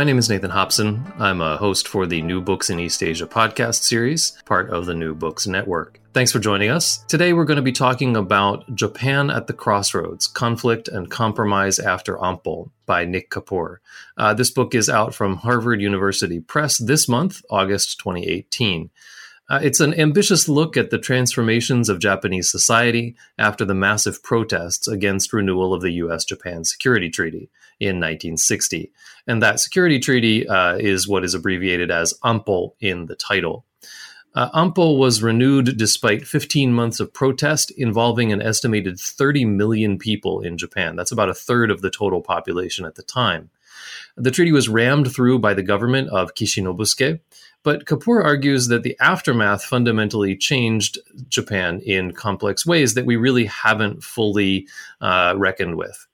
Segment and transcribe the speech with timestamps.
[0.00, 1.04] My name is Nathan Hobson.
[1.18, 4.94] I'm a host for the New Books in East Asia podcast series, part of the
[4.94, 6.00] New Books Network.
[6.14, 7.04] Thanks for joining us.
[7.06, 12.16] Today we're going to be talking about Japan at the Crossroads Conflict and Compromise After
[12.16, 13.80] Ampo by Nick Kapur.
[14.16, 18.88] Uh, this book is out from Harvard University Press this month, August 2018.
[19.50, 24.88] Uh, it's an ambitious look at the transformations of Japanese society after the massive protests
[24.88, 28.92] against renewal of the US Japan Security Treaty in 1960.
[29.26, 33.64] And that security treaty uh, is what is abbreviated as AMPO in the title.
[34.34, 40.40] Uh, AMPO was renewed despite 15 months of protest involving an estimated 30 million people
[40.40, 40.94] in Japan.
[40.94, 43.50] That's about a third of the total population at the time.
[44.16, 47.20] The treaty was rammed through by the government of Kishi Nobusuke,
[47.62, 53.46] but Kapur argues that the aftermath fundamentally changed Japan in complex ways that we really
[53.46, 54.68] haven't fully
[55.00, 56.06] uh, reckoned with.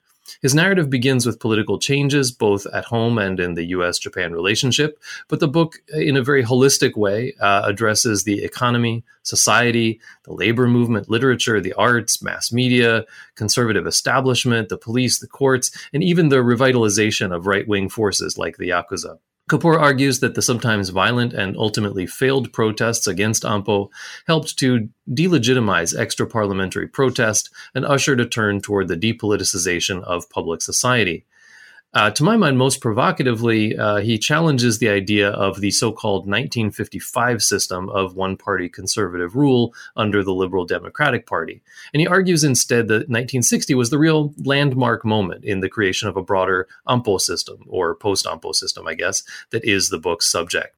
[0.43, 4.99] His narrative begins with political changes, both at home and in the US Japan relationship,
[5.29, 10.67] but the book, in a very holistic way, uh, addresses the economy, society, the labor
[10.67, 13.05] movement, literature, the arts, mass media,
[13.35, 18.57] conservative establishment, the police, the courts, and even the revitalization of right wing forces like
[18.57, 19.19] the Yakuza.
[19.49, 23.91] Kapur argues that the sometimes violent and ultimately failed protests against AMPO
[24.27, 30.63] helped to delegitimize extra parliamentary protest and ushered a turn toward the depoliticization of public
[30.63, 31.25] society.
[31.97, 36.27] Uh, to my mind, most provocatively, uh, he challenges the idea of the so called
[36.27, 41.63] 1955 system of one party conservative rule under the Liberal Democratic Party.
[41.95, 46.19] And he argues instead that 1960 was the real landmark moment in the creation of
[46.19, 50.77] a broader AMPO system, or post AMPO system, I guess, that is the book's subject.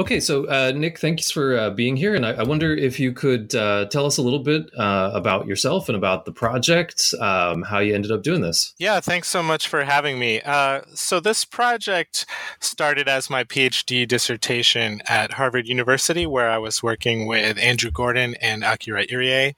[0.00, 3.12] Okay, so uh, Nick, thanks for uh, being here, and I, I, wonder if you
[3.12, 7.60] could uh, tell us a little bit uh, about yourself and about the project, um,
[7.60, 8.72] how you ended up doing this.
[8.78, 10.40] Yeah, thanks so much for having me.
[10.40, 12.24] Uh, so this project
[12.60, 18.36] started as my PhD dissertation at Harvard University, where I was working with Andrew Gordon
[18.40, 19.54] and Akira Irie,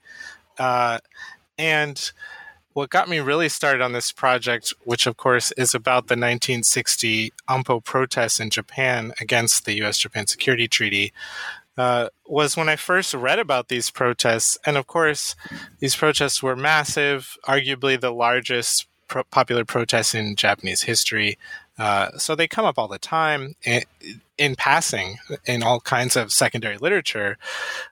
[0.59, 0.99] uh,
[1.57, 2.11] and
[2.73, 7.31] what got me really started on this project, which of course is about the 1960
[7.49, 11.13] AMPO protests in Japan against the US Japan Security Treaty,
[11.77, 14.57] uh, was when I first read about these protests.
[14.65, 15.35] And of course,
[15.79, 21.37] these protests were massive, arguably the largest pro- popular protests in Japanese history.
[21.77, 23.81] Uh, so they come up all the time in,
[24.37, 27.37] in, passing in all kinds of secondary literature.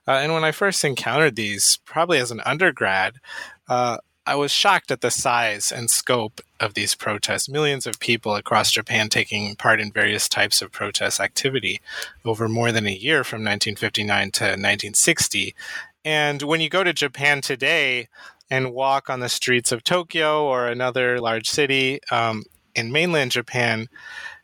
[0.06, 3.16] Uh, and when I first encountered these, probably as an undergrad,
[3.68, 7.48] uh, I was shocked at the size and scope of these protests.
[7.48, 11.80] Millions of people across Japan taking part in various types of protest activity
[12.24, 15.54] over more than a year from 1959 to 1960.
[16.04, 18.08] And when you go to Japan today
[18.48, 22.44] and walk on the streets of Tokyo or another large city um,
[22.76, 23.88] in mainland Japan,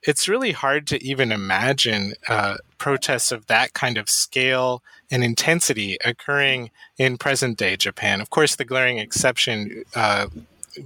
[0.02, 5.96] it's really hard to even imagine uh, protests of that kind of scale and intensity
[6.04, 8.20] occurring in present day Japan.
[8.20, 10.28] Of course, the glaring exception uh,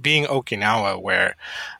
[0.01, 1.35] being Okinawa, where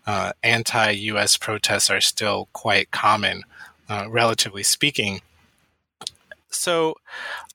[0.06, 3.44] uh, anti US protests are still quite common,
[3.90, 5.22] uh, relatively speaking.
[6.50, 6.98] So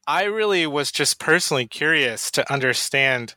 [0.07, 3.35] I really was just personally curious to understand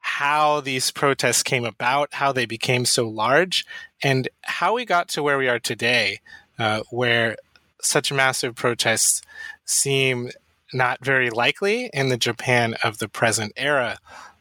[0.00, 3.64] how these protests came about, how they became so large,
[4.02, 6.20] and how we got to where we are today,
[6.58, 7.36] uh, where
[7.80, 9.22] such massive protests
[9.64, 10.30] seem
[10.72, 13.98] not very likely in the Japan of the present era.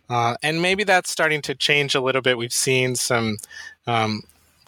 [0.10, 2.38] Uh, and maybe that's starting to change a little bit.
[2.38, 3.38] We've seen some
[3.88, 4.24] um,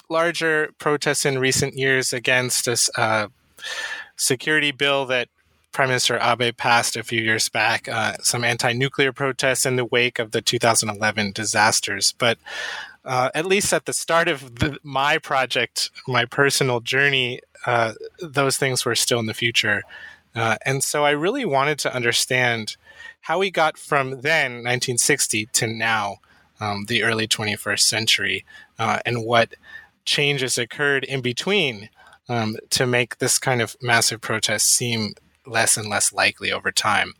[0.09, 3.27] larger protests in recent years against this uh,
[4.15, 5.27] security bill that
[5.73, 9.85] Prime Minister Abe passed a few years back, uh, some anti nuclear protests in the
[9.85, 12.13] wake of the 2011 disasters.
[12.17, 12.37] But
[13.03, 18.57] uh, at least at the start of the, my project, my personal journey, uh, those
[18.57, 19.83] things were still in the future.
[20.35, 22.75] Uh, and so I really wanted to understand
[23.21, 26.17] how we got from then, 1960, to now,
[26.59, 28.45] um, the early 21st century,
[28.79, 29.55] uh, and what
[30.05, 31.89] changes occurred in between
[32.29, 35.13] um, to make this kind of massive protest seem
[35.45, 37.13] less and less likely over time.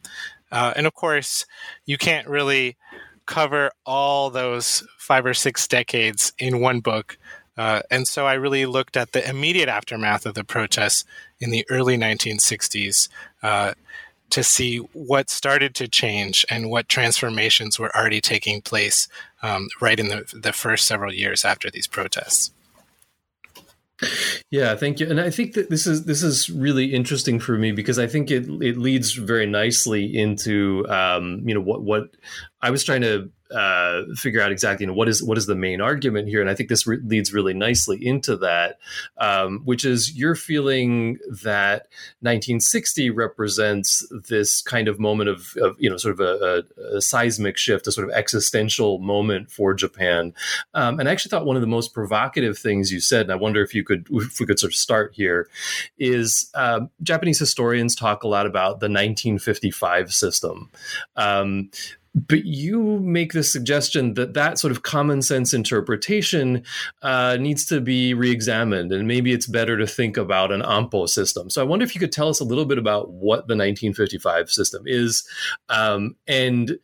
[0.51, 1.45] Uh, and of course,
[1.86, 2.77] you can't really
[3.25, 7.18] cover all those five or six decades in one book.
[7.57, 11.06] Uh, and so I really looked at the immediate aftermath of the protests
[11.44, 13.10] in the early 1960s
[13.44, 13.74] uh,
[14.30, 19.07] to see what started to change and what transformations were already taking place
[19.44, 22.51] um, right in the, the first several years after these protests.
[24.50, 25.10] Yeah, thank you.
[25.10, 28.31] And I think that this is this is really interesting for me because I think
[28.31, 32.10] it it leads very nicely into um, you know what what
[32.63, 35.56] I was trying to uh, figure out exactly you know what is what is the
[35.56, 38.80] main argument here, and I think this re- leads really nicely into that,
[39.18, 41.88] um, which is you're feeling that
[42.21, 47.01] 1960 represents this kind of moment of, of you know sort of a, a, a,
[47.01, 50.33] seismic shift, a sort of existential moment for Japan,
[50.74, 53.36] um, and I actually thought one of the most provocative things you said, and I
[53.36, 55.50] wonder if you could if we could sort of start here,
[56.00, 60.71] is uh, Japanese historians talk a lot about the 1955 system.
[62.15, 66.63] But you make the suggestion that that sort of common sense interpretation
[67.01, 71.50] uh, needs to be re-examined and maybe it's better to think about an ampo system.
[71.50, 74.51] So i wonder if you could tell us a little bit about what the 1955
[74.51, 75.27] system is
[75.69, 76.77] um, and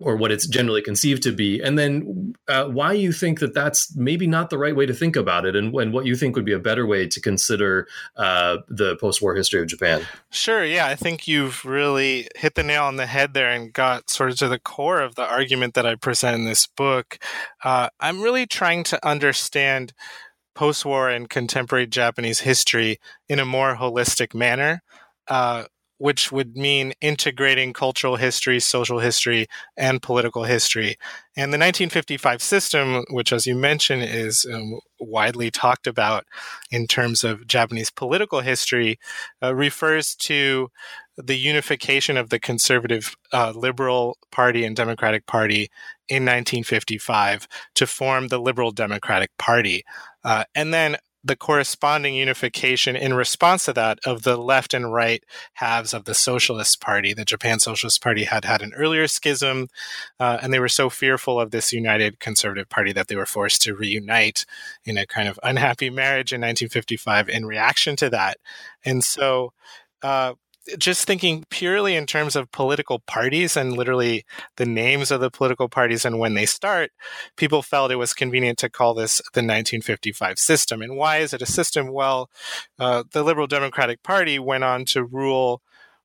[0.00, 3.94] or what it's generally conceived to be, and then uh, why you think that that's
[3.96, 6.44] maybe not the right way to think about it, and, and what you think would
[6.44, 7.86] be a better way to consider
[8.16, 10.04] uh, the post-war history of Japan.
[10.30, 14.10] Sure, yeah, I think you've really hit the nail on the head there and got
[14.10, 17.18] sort of to the core of the argument that I present in this book.
[17.62, 19.92] Uh, I'm really trying to understand
[20.54, 22.98] post-war and contemporary Japanese history
[23.28, 24.82] in a more holistic manner.
[25.28, 25.64] Uh,
[25.98, 29.46] which would mean integrating cultural history, social history,
[29.76, 30.96] and political history.
[31.36, 36.24] And the 1955 system, which, as you mentioned, is um, widely talked about
[36.70, 38.98] in terms of Japanese political history,
[39.42, 40.68] uh, refers to
[41.16, 45.68] the unification of the conservative uh, Liberal Party and Democratic Party
[46.08, 47.46] in 1955
[47.76, 49.84] to form the Liberal Democratic Party.
[50.24, 55.24] Uh, and then the corresponding unification in response to that of the left and right
[55.54, 57.14] halves of the Socialist Party.
[57.14, 59.68] The Japan Socialist Party had had an earlier schism,
[60.20, 63.62] uh, and they were so fearful of this united Conservative Party that they were forced
[63.62, 64.44] to reunite
[64.84, 68.36] in a kind of unhappy marriage in 1955 in reaction to that.
[68.84, 69.54] And so,
[70.02, 70.34] uh,
[70.78, 74.24] just thinking purely in terms of political parties and literally
[74.56, 76.90] the names of the political parties and when they start,
[77.36, 80.82] people felt it was convenient to call this the 1955 system.
[80.82, 81.92] And why is it a system?
[81.92, 82.30] Well,
[82.78, 85.62] uh, the Liberal Democratic Party went on to rule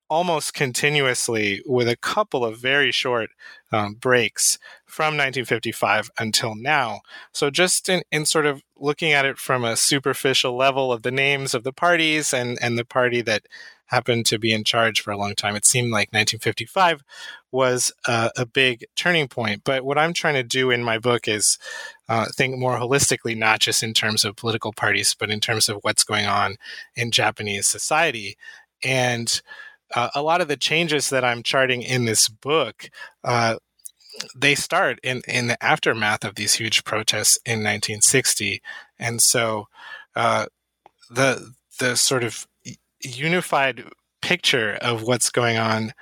[0.10, 3.30] almost continuously with a couple of very short
[3.72, 7.02] um, breaks from 1955 until now.
[7.32, 11.12] So, just in, in sort of looking at it from a superficial level of the
[11.12, 13.44] names of the parties and, and the party that
[13.90, 15.56] happened to be in charge for a long time.
[15.56, 17.04] It seemed like 1955
[17.52, 19.64] was uh, a big turning point.
[19.64, 21.58] But what I'm trying to do in my book is
[22.08, 25.80] uh, think more holistically, not just in terms of political parties, but in terms of
[25.82, 26.58] what's going on
[26.96, 28.38] in Japanese society.
[28.84, 29.42] And
[29.96, 32.92] uh, a lot of the changes that I'm charting in this book,
[33.24, 33.56] uh,
[34.36, 38.62] they start in, in the aftermath of these huge protests in 1960.
[39.00, 39.68] And so
[40.16, 40.46] uh,
[41.10, 42.46] the the sort of
[43.04, 43.84] unified
[44.22, 45.94] picture of what's going on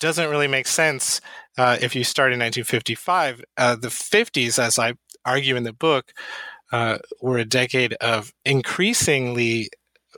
[0.00, 1.20] doesn't really make sense
[1.56, 3.44] uh, if you start in 1955.
[3.56, 4.94] Uh, the 50s, as I
[5.24, 6.12] argue in the book,
[6.72, 9.70] uh, were a decade of increasingly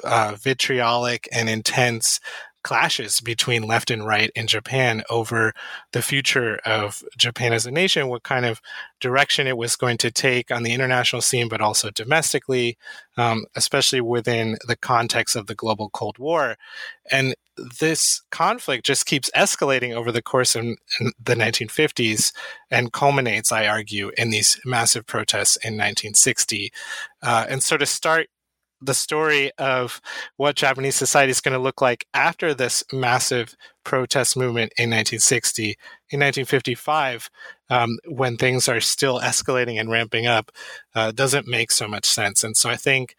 [0.03, 2.21] uh, vitriolic and intense
[2.65, 5.53] clashes between left and right in Japan over
[5.93, 8.61] the future of Japan as a nation, what kind of
[8.99, 12.77] direction it was going to take on the international scene, but also domestically,
[13.17, 16.57] um, especially within the context of the global Cold War.
[17.13, 17.35] And
[17.79, 20.65] this conflict just keeps escalating over the course of
[21.23, 22.33] the 1950s
[22.71, 26.73] and culminates, I argue, in these massive protests in 1960.
[27.23, 28.29] Uh, and so to start
[28.85, 30.01] the story of
[30.37, 35.77] what Japanese society is going to look like after this massive protest movement in 1960.
[36.11, 37.31] In 1955,
[37.71, 40.51] um, when things are still escalating and ramping up,
[40.95, 42.45] uh, doesn't make so much sense.
[42.45, 43.17] And so I think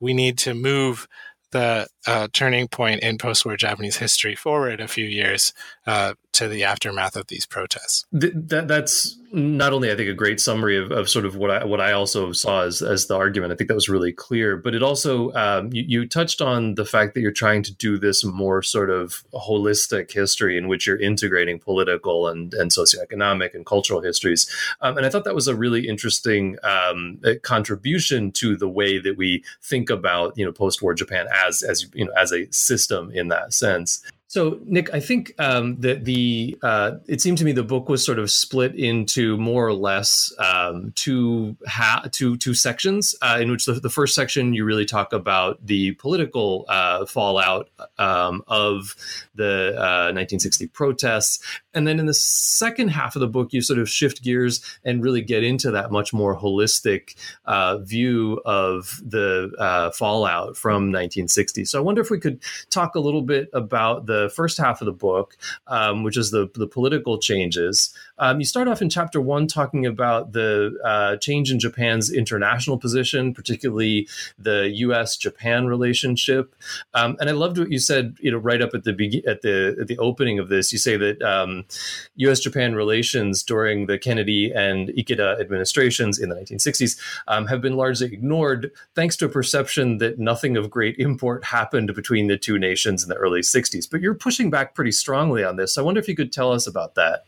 [0.00, 1.08] we need to move
[1.50, 5.52] the uh, turning point in post-war Japanese history forward a few years
[5.86, 8.06] uh, to the aftermath of these protests.
[8.18, 11.50] Th- that, that's not only, I think, a great summary of, of sort of what
[11.50, 13.52] I what I also saw as as the argument.
[13.52, 16.84] I think that was really clear, but it also um, you, you, touched on the
[16.84, 21.00] fact that you're trying to do this more sort of holistic history in which you're
[21.00, 24.48] integrating political and and socioeconomic and cultural histories,
[24.80, 29.18] um, and I thought that was a really interesting um, contribution to the way that
[29.18, 33.28] we think about you know post-war Japan as as you know as a system in
[33.28, 34.02] that sense.
[34.30, 38.04] So, Nick, I think um, that the uh, it seemed to me the book was
[38.04, 43.14] sort of split into more or less um, two ha- two two sections.
[43.22, 47.70] Uh, in which the, the, first section you really talk about the political uh, fallout
[47.96, 48.94] um, of
[49.34, 51.42] the 1960 uh, protests,
[51.72, 55.02] and then in the second half of the book you sort of shift gears and
[55.02, 57.16] really get into that much more holistic
[57.46, 61.64] uh, view of the uh, fallout from 1960.
[61.64, 64.80] So, I wonder if we could talk a little bit about the the first half
[64.80, 67.94] of the book, um, which is the the political changes.
[68.18, 72.78] Um, you start off in chapter one talking about the uh, change in Japan's international
[72.78, 74.08] position, particularly
[74.38, 75.16] the U.S.
[75.16, 76.54] Japan relationship.
[76.94, 78.16] Um, and I loved what you said.
[78.20, 80.78] You know, right up at the be- at the at the opening of this, you
[80.78, 81.22] say that.
[81.22, 81.64] Um,
[82.48, 88.06] Japan relations during the Kennedy and Ikeda administrations in the 1960s um, have been largely
[88.06, 93.02] ignored, thanks to a perception that nothing of great import happened between the two nations
[93.02, 93.88] in the early 60s.
[93.90, 95.74] But you're pushing back pretty strongly on this.
[95.74, 97.24] So I wonder if you could tell us about that.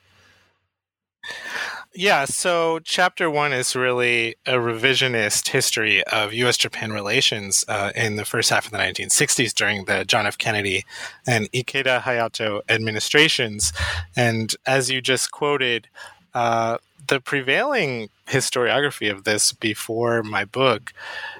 [1.93, 6.57] Yeah, so chapter one is really a revisionist history of U.S.
[6.57, 10.39] Japan relations uh, in the first half of the 1960s during the John F.
[10.39, 10.85] Kennedy
[11.27, 13.73] and Ikeda Hayato administrations.
[14.17, 15.89] And as you just quoted,
[16.33, 20.93] uh, the prevailing historiography of this before my book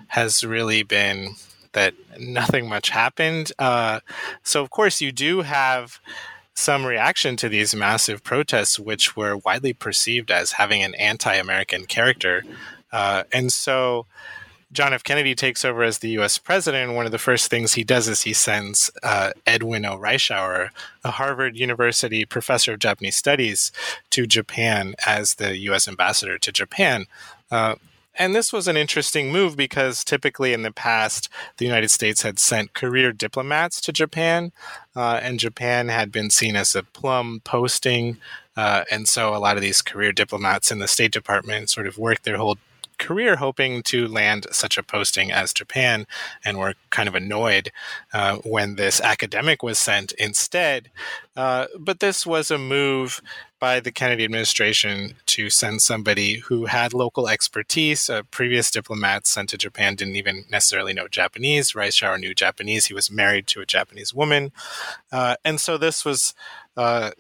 [0.09, 1.37] has really been
[1.73, 3.53] that nothing much happened.
[3.59, 4.01] Uh,
[4.43, 6.01] so, of course, you do have
[6.55, 11.87] some reaction to these massive protests, which were widely perceived as having an anti American
[11.87, 12.45] character.
[12.93, 14.07] Uh, and so
[14.73, 15.03] John F.
[15.03, 16.39] Kennedy takes over as the U.S.
[16.39, 16.89] president.
[16.89, 19.97] And one of the first things he does is he sends uh, Edwin O.
[19.97, 20.71] Reischauer,
[21.03, 23.73] a Harvard University professor of Japanese studies,
[24.11, 25.89] to Japan as the U.S.
[25.89, 27.07] ambassador to Japan.
[27.51, 27.77] Uh,
[28.21, 32.39] and this was an interesting move because typically in the past, the United States had
[32.39, 34.53] sent career diplomats to Japan,
[34.95, 38.19] uh, and Japan had been seen as a plum posting.
[38.59, 41.97] Uh, and so a lot of these career diplomats in the State Department sort of
[41.97, 42.59] worked their whole
[43.01, 46.07] career hoping to land such a posting as Japan
[46.45, 47.73] and were kind of annoyed
[48.13, 50.91] uh, when this academic was sent instead.
[51.37, 53.21] Uh, but this was a move
[53.59, 58.09] by the Kennedy administration to send somebody who had local expertise.
[58.09, 61.73] Uh, previous diplomats sent to Japan didn't even necessarily know Japanese.
[61.73, 62.87] Reischauer knew Japanese.
[62.87, 64.53] He was married to a Japanese woman.
[65.11, 66.35] Uh, and so this was
[66.77, 67.11] uh,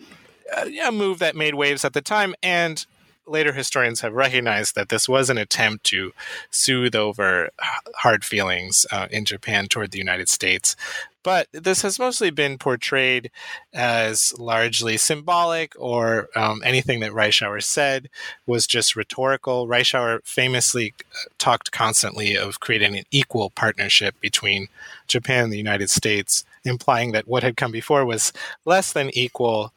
[0.56, 2.34] a move that made waves at the time.
[2.42, 2.86] And
[3.30, 6.12] later historians have recognized that this was an attempt to
[6.50, 7.50] soothe over
[7.96, 10.76] hard feelings uh, in Japan toward the United States.
[11.22, 13.30] But this has mostly been portrayed
[13.74, 18.08] as largely symbolic, or um, anything that Reischauer said
[18.46, 19.68] was just rhetorical.
[19.68, 24.68] Reischauer famously uh, talked constantly of creating an equal partnership between
[25.08, 28.32] Japan and the United States, implying that what had come before was
[28.64, 29.74] less than equal.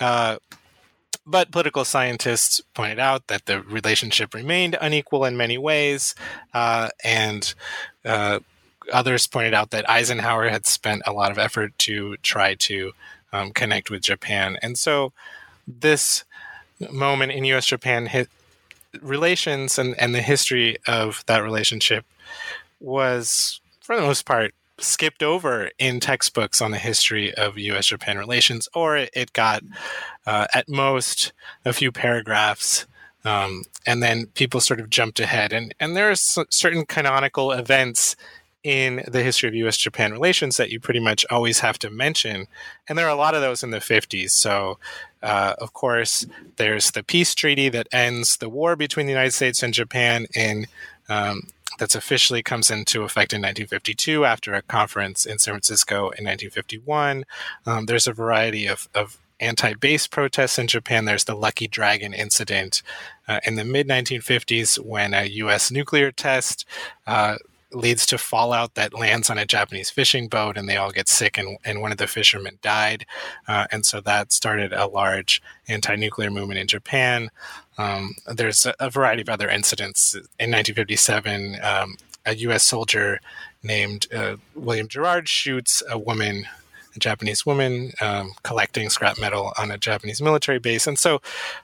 [0.00, 0.38] Uh,
[1.26, 6.14] but political scientists pointed out that the relationship remained unequal in many ways,
[6.54, 7.54] uh, and
[8.04, 8.40] uh,
[8.92, 12.92] others pointed out that Eisenhower had spent a lot of effort to try to
[13.32, 14.58] um, connect with Japan.
[14.62, 15.12] And so
[15.66, 16.24] this
[16.90, 18.08] moment in US Japan
[19.00, 22.04] relations and, and the history of that relationship
[22.80, 27.86] was, for the most part, skipped over in textbooks on the history of U.S.
[27.86, 29.62] Japan relations, or it got
[30.26, 31.32] uh, at most
[31.64, 32.86] a few paragraphs.
[33.24, 35.52] Um, and then people sort of jumped ahead.
[35.52, 38.16] And, and there are certain canonical events
[38.62, 42.46] in the history of US Japan relations that you pretty much always have to mention.
[42.88, 44.30] And there are a lot of those in the 50s.
[44.30, 44.78] So,
[45.22, 49.62] uh, of course, there's the peace treaty that ends the war between the United States
[49.62, 50.66] and Japan in
[51.10, 51.42] um,
[51.78, 57.24] that's officially comes into effect in 1952 after a conference in San Francisco in 1951.
[57.66, 61.06] Um, there's a variety of, of anti base protests in Japan.
[61.06, 62.82] There's the Lucky Dragon incident
[63.26, 65.70] uh, in the mid 1950s when a U.S.
[65.70, 66.66] nuclear test
[67.06, 67.36] uh,
[67.72, 71.38] leads to fallout that lands on a Japanese fishing boat and they all get sick
[71.38, 73.06] and, and one of the fishermen died.
[73.46, 77.30] Uh, and so that started a large anti nuclear movement in Japan.
[77.78, 80.14] Um, there's a, a, variety of other incidents.
[80.14, 81.96] In 1957, um,
[82.26, 82.64] a U.S.
[82.64, 83.20] soldier
[83.62, 86.46] named uh, William Girard shoots a woman
[86.94, 90.86] a Japanese woman um, collecting scrap metal on a Japanese military base.
[90.86, 91.20] And so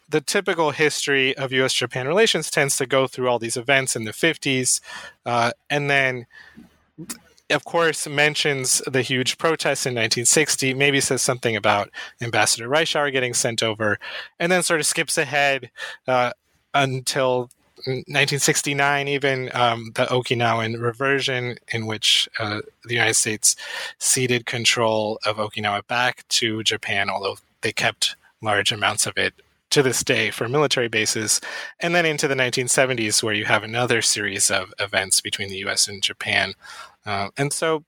[0.08, 4.04] the typical history of US Japan relations tends to go through all these events in
[4.04, 4.80] the 50s
[5.24, 6.26] uh, and then
[7.50, 11.90] of course, mentions the huge protests in 1960, maybe says something about
[12.20, 13.98] Ambassador Reischauer getting sent over,
[14.40, 15.70] and then sort of skips ahead
[16.08, 16.32] uh,
[16.74, 17.50] until
[17.84, 23.56] 1969, even um, the Okinawan reversion, in which uh, the United States
[23.98, 29.34] ceded control of Okinawa back to Japan, although they kept large amounts of it
[29.70, 31.40] to this day for military bases.
[31.80, 35.88] And then into the 1970s, where you have another series of events between the US
[35.88, 36.54] and Japan.
[37.04, 37.84] Uh, and so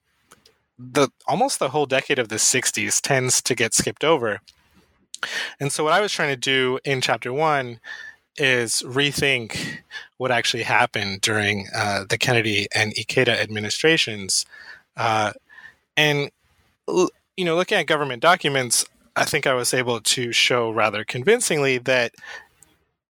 [0.79, 4.41] the almost the whole decade of the 60s tends to get skipped over.
[5.59, 7.81] And so what I was trying to do in chapter one
[8.39, 9.79] is rethink
[10.17, 14.47] what actually happened during uh, the Kennedy and Ikeda administrations.
[14.97, 15.33] Uh,
[15.97, 16.31] and,
[17.37, 18.85] you know, looking at government documents,
[19.17, 22.13] I think I was able to show rather convincingly that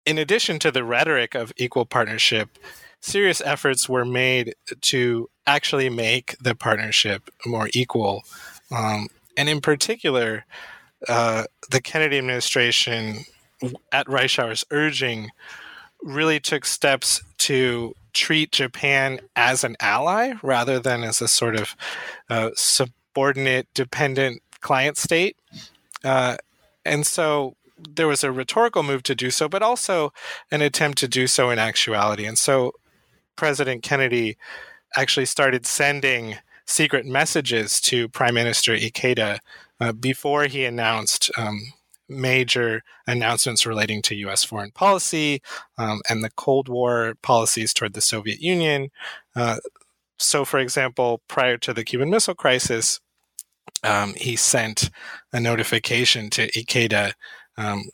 [0.07, 2.49] in addition to the rhetoric of equal partnership,
[3.01, 8.23] serious efforts were made to actually make the partnership more equal.
[8.71, 10.47] Um, and in particular,
[11.09, 13.25] uh, the Kennedy administration
[13.93, 15.31] at Reischauer's urging,
[16.03, 21.77] really took steps to treat Japan as an ally rather than as a sort of
[22.31, 25.37] uh, subordinate, dependent client state.
[26.05, 26.37] Uh,
[26.85, 30.13] and so there was a rhetorical move to do so, but also
[30.51, 32.27] an attempt to do so in actuality.
[32.27, 32.73] And so
[33.37, 34.37] President Kennedy
[34.97, 36.37] actually started sending
[36.67, 39.39] secret messages to Prime Minister Ikeda
[39.81, 41.73] uh, before he announced um,
[42.09, 44.45] major announcements relating to U.S.
[44.45, 45.43] foreign policy
[45.77, 48.91] um, and the Cold War policies toward the Soviet Union.
[49.37, 49.57] Uh,
[50.19, 53.01] so, for example, prior to the Cuban Missile Crisis,
[53.83, 54.91] um, he sent
[55.33, 57.13] a notification to Ikeda
[57.57, 57.85] um,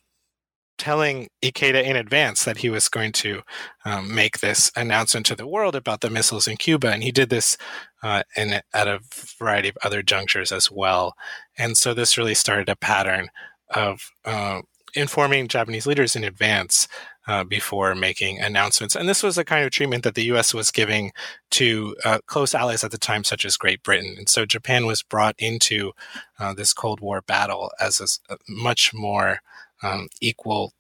[0.79, 3.43] telling Ikeda in advance that he was going to
[3.85, 7.31] um, make this announcement to the world about the missiles in Cuba, and he did
[7.31, 7.57] this
[8.03, 9.01] uh, in, at a
[9.39, 11.15] variety of other junctures as well.
[11.57, 13.29] And so this really started a pattern
[13.75, 14.63] of uh,
[14.95, 16.89] informing Japanese leaders in advance
[17.27, 18.95] uh, before making announcements.
[18.95, 20.53] And this was a kind of treatment that the U.S.
[20.53, 21.13] was giving
[21.53, 24.15] to uh, close allies at the time, such as Great Britain.
[24.19, 25.93] And so Japan was brought into
[26.39, 29.41] uh, this Cold War battle as a, a much more
[29.83, 30.73] um, equal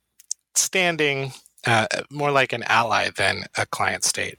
[0.55, 1.33] standing,
[1.67, 4.39] uh, more like an ally than a client state.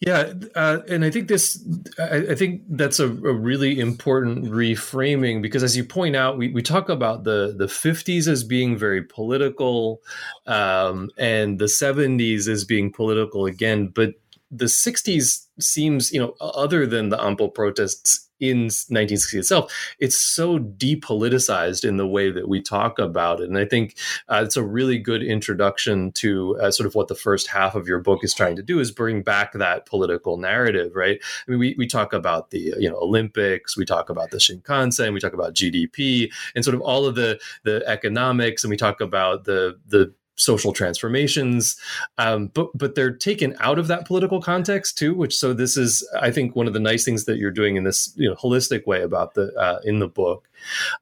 [0.00, 1.60] Yeah, uh, and I think this,
[1.98, 6.52] I, I think that's a, a, really important reframing because, as you point out, we,
[6.52, 10.00] we talk about the the fifties as being very political,
[10.46, 14.14] um, and the seventies as being political again, but
[14.50, 20.58] the 60s seems, you know, other than the Anpo protests in 1960 itself, it's so
[20.58, 23.48] depoliticized in the way that we talk about it.
[23.48, 23.96] And I think
[24.28, 27.88] uh, it's a really good introduction to uh, sort of what the first half of
[27.88, 31.18] your book is trying to do is bring back that political narrative, right?
[31.46, 35.12] I mean, we, we talk about the, you know, Olympics, we talk about the Shinkansen,
[35.12, 39.00] we talk about GDP and sort of all of the, the economics, and we talk
[39.00, 41.76] about the, the social transformations,
[42.16, 45.14] um, but but they're taken out of that political context too.
[45.14, 47.84] Which so this is, I think, one of the nice things that you're doing in
[47.84, 50.48] this you know, holistic way about the uh, in the book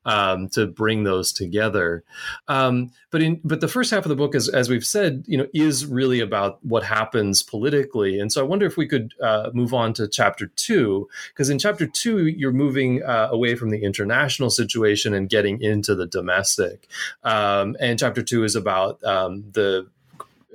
[0.05, 2.05] um, to bring those together.
[2.49, 5.39] Um, but in but the first half of the book, as as we've said, you
[5.39, 8.21] know, is really about what happens politically.
[8.21, 11.59] And so I wonder if we could uh, move on to chapter two, because in
[11.59, 16.89] chapter two you're moving uh, away from the international situation and getting into the domestic.
[17.23, 19.89] Um, and chapter two is about um, the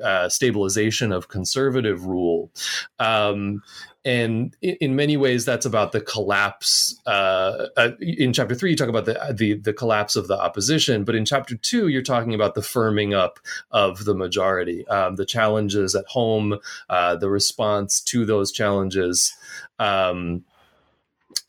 [0.04, 2.52] uh, stabilization of conservative rule.
[3.00, 3.62] Um,
[4.04, 8.90] and in many ways that's about the collapse uh, uh, in chapter three you talk
[8.90, 12.56] about the, the the collapse of the opposition but in chapter two you're talking about
[12.56, 13.40] the firming up
[13.72, 16.58] of the majority um, the challenges at home
[16.90, 19.34] uh, the response to those challenges
[19.80, 20.44] um,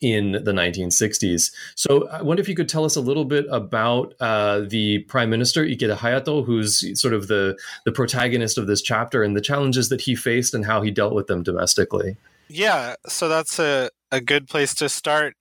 [0.01, 1.53] in the 1960s.
[1.77, 5.31] So I wonder if you could tell us a little bit about uh, the Prime
[5.31, 9.89] Minister Ikeda Hayato, who's sort of the the protagonist of this chapter, and the challenges
[9.91, 12.17] that he faced and how he dealt with them domestically.
[12.49, 15.35] Yeah, so that's a, a good place to start.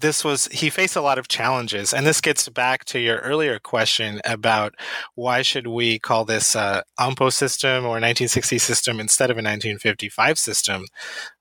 [0.00, 1.94] This was, he faced a lot of challenges.
[1.94, 4.74] And this gets back to your earlier question about
[5.14, 6.84] why should we call this a
[7.30, 10.84] system or 1960 system instead of a 1955 system?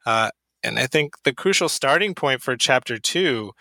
[0.06, 0.30] Uh,
[0.64, 3.52] and I think the crucial starting point for chapter two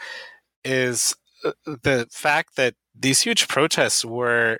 [0.65, 1.15] is
[1.45, 4.59] uh, the fact that these huge protests were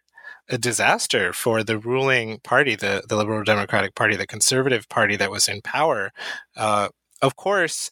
[0.49, 5.31] a disaster for the ruling party, the, the Liberal Democratic Party, the conservative party that
[5.31, 6.13] was in power.
[6.57, 6.89] Uh,
[7.23, 7.91] of course,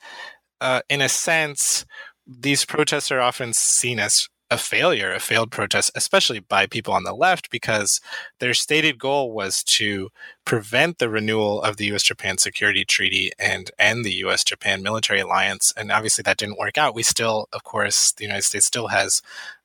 [0.60, 1.86] uh, in a sense,
[2.26, 7.04] these protests are often seen as a failure, a failed protest, especially by people on
[7.04, 8.02] the left, because
[8.38, 10.10] their stated goal was to
[10.44, 15.20] prevent the renewal of the US Japan Security Treaty and end the US Japan military
[15.20, 15.72] alliance.
[15.74, 16.94] And obviously that didn't work out.
[16.94, 19.22] We still, of course, the United States still has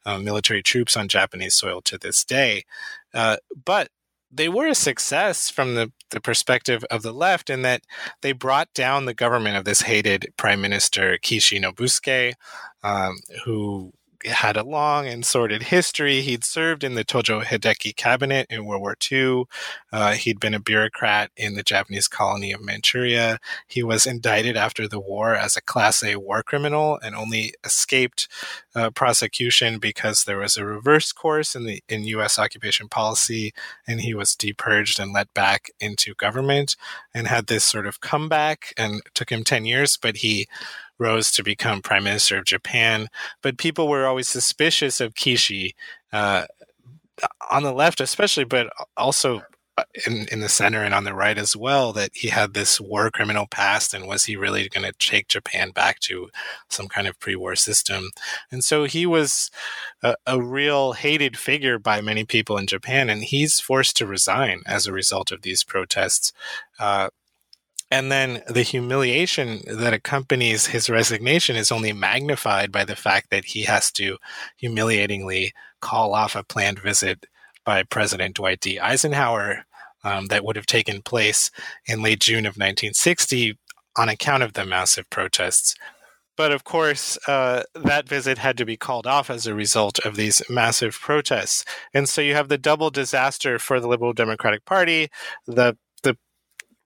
[0.07, 2.63] uh, military troops on Japanese soil to this day.
[3.13, 3.89] Uh, but
[4.31, 7.81] they were a success from the, the perspective of the left in that
[8.21, 12.33] they brought down the government of this hated Prime Minister Kishi Nobusuke,
[12.83, 13.93] um, who
[14.25, 16.21] had a long and sordid history.
[16.21, 19.45] He'd served in the Tojo Hideki cabinet in World War II.
[19.91, 23.39] Uh, he'd been a bureaucrat in the Japanese colony of Manchuria.
[23.67, 28.27] He was indicted after the war as a Class A war criminal and only escaped
[28.75, 32.37] uh, prosecution because there was a reverse course in the in U.S.
[32.37, 33.53] occupation policy,
[33.87, 36.75] and he was depurged and let back into government,
[37.13, 38.73] and had this sort of comeback.
[38.77, 40.47] And took him ten years, but he
[40.97, 43.07] rose to become prime minister of Japan.
[43.41, 45.75] But people were always suspicious of Kishi
[46.11, 46.45] uh,
[47.51, 49.41] on the left, especially, but also
[49.79, 52.81] uh, in, in the center and on the right as well that he had this
[52.81, 56.31] war criminal past and was he really going to take Japan back to
[56.67, 58.09] some kind of pre-war system
[58.51, 59.51] and so he was
[60.01, 64.63] a, a, real hated figure by many people in Japan and he's forced to resign
[64.65, 66.33] as a result of these protests
[66.79, 67.09] uh,
[67.89, 73.45] and then the humiliation that accompanies his resignation is only magnified by the fact that
[73.45, 74.17] he has to
[74.57, 77.25] humiliatingly call off a planned visit
[77.63, 78.79] by President Dwight D.
[78.79, 79.65] Eisenhower
[80.03, 81.51] um, that would have taken place
[81.85, 83.57] in late June of 1960
[83.97, 85.75] on account of the massive protests.
[86.35, 90.15] But of course, uh, that visit had to be called off as a result of
[90.15, 91.65] these massive protests.
[91.93, 95.09] And so you have the double disaster for the Liberal Democratic Party,
[95.47, 95.77] the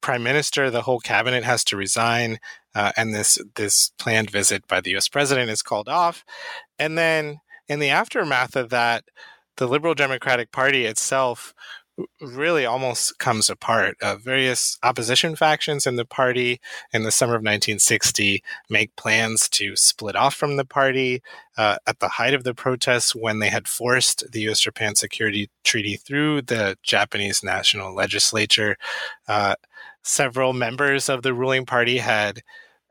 [0.01, 2.39] prime minister, the whole cabinet has to resign,
[2.75, 5.07] uh, and this this planned visit by the U.S.
[5.07, 6.23] president is called off.
[6.79, 9.05] And then in the aftermath of that,
[9.57, 11.53] the Liberal Democratic Party itself
[12.19, 13.97] really almost comes apart.
[14.01, 16.59] Uh, various opposition factions in the party
[16.93, 21.21] in the summer of 1960 make plans to split off from the party.
[21.57, 24.61] Uh, at the height of the protests, when they had forced the U.S.
[24.61, 28.77] Japan Security Treaty through the Japanese National Legislature,
[29.27, 29.55] uh,
[30.03, 32.41] several members of the ruling party had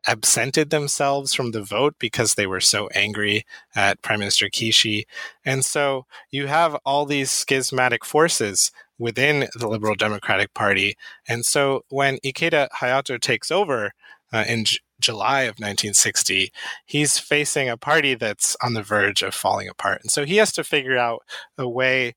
[0.07, 3.44] absented themselves from the vote because they were so angry
[3.75, 5.05] at Prime Minister Kishi.
[5.44, 10.94] And so you have all these schismatic forces within the Liberal Democratic Party.
[11.29, 13.92] And so when Ikeda Hayato takes over
[14.33, 16.53] uh, in J- July of 1960,
[16.85, 20.03] he's facing a party that's on the verge of falling apart.
[20.03, 21.23] And so he has to figure out
[21.57, 22.14] a way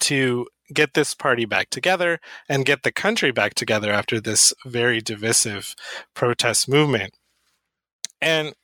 [0.00, 5.00] to get this party back together and get the country back together after this very
[5.00, 5.74] divisive
[6.14, 7.14] protest movement.
[8.20, 8.54] And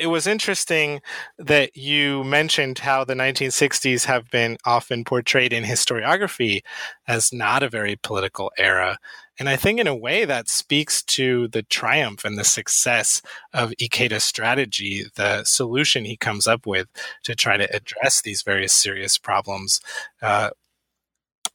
[0.00, 1.02] it was interesting
[1.38, 6.62] that you mentioned how the 1960s have been often portrayed in historiography
[7.06, 8.98] as not a very political era.
[9.38, 13.20] And I think, in a way, that speaks to the triumph and the success
[13.52, 16.88] of Ikeda's strategy, the solution he comes up with
[17.24, 19.82] to try to address these various serious problems.
[20.22, 20.50] Uh,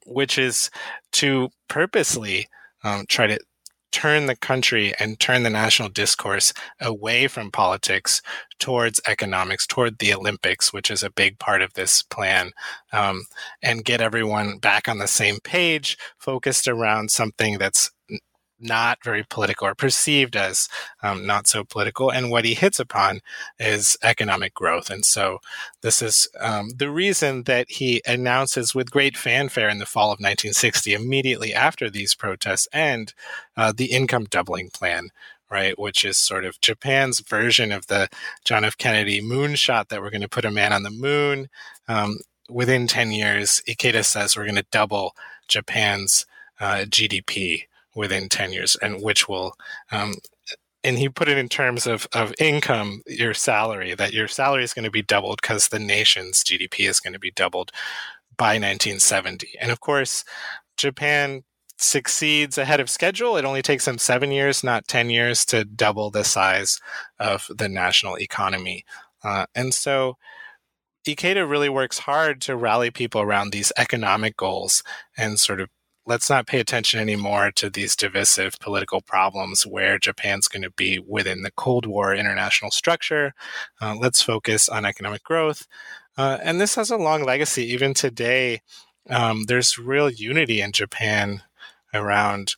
[0.06, 0.70] which is
[1.12, 2.46] to purposely
[2.84, 3.38] um, try to
[3.92, 8.20] turn the country and turn the national discourse away from politics
[8.58, 12.50] towards economics, toward the Olympics, which is a big part of this plan,
[12.92, 13.22] um,
[13.62, 17.90] and get everyone back on the same page, focused around something that's
[18.58, 20.68] not very political or perceived as
[21.02, 22.10] um, not so political.
[22.10, 23.20] And what he hits upon
[23.58, 24.90] is economic growth.
[24.90, 25.40] And so
[25.82, 30.18] this is um, the reason that he announces with great fanfare in the fall of
[30.18, 33.12] 1960, immediately after these protests, and
[33.56, 35.10] uh, the income doubling plan.
[35.48, 38.08] Right, which is sort of Japan's version of the
[38.44, 38.76] John F.
[38.76, 41.48] Kennedy moonshot that we're going to put a man on the moon.
[41.86, 45.14] Um, within 10 years, Ikeda says we're going to double
[45.46, 46.26] Japan's
[46.58, 49.54] uh, GDP within 10 years and which will
[49.90, 50.14] um,
[50.84, 54.74] and he put it in terms of, of income your salary that your salary is
[54.74, 57.72] going to be doubled because the nation's gdp is going to be doubled
[58.36, 60.24] by 1970 and of course
[60.76, 61.42] japan
[61.78, 63.36] succeeds ahead of schedule.
[63.36, 66.80] It only takes them seven years not 10 years to double the size
[67.18, 68.84] of the national economy.
[69.22, 70.16] Uh, and so
[71.06, 74.82] Ikeda really works hard to rally people around these economic goals
[75.16, 75.68] and sort of
[76.06, 80.98] let's not pay attention anymore to these divisive political problems where Japan's going to be
[80.98, 83.34] within the Cold War international structure.
[83.80, 85.66] Uh, let's focus on economic growth.
[86.16, 87.64] Uh, and this has a long legacy.
[87.64, 88.62] Even today,
[89.10, 91.42] um, there's real unity in Japan
[91.92, 92.54] around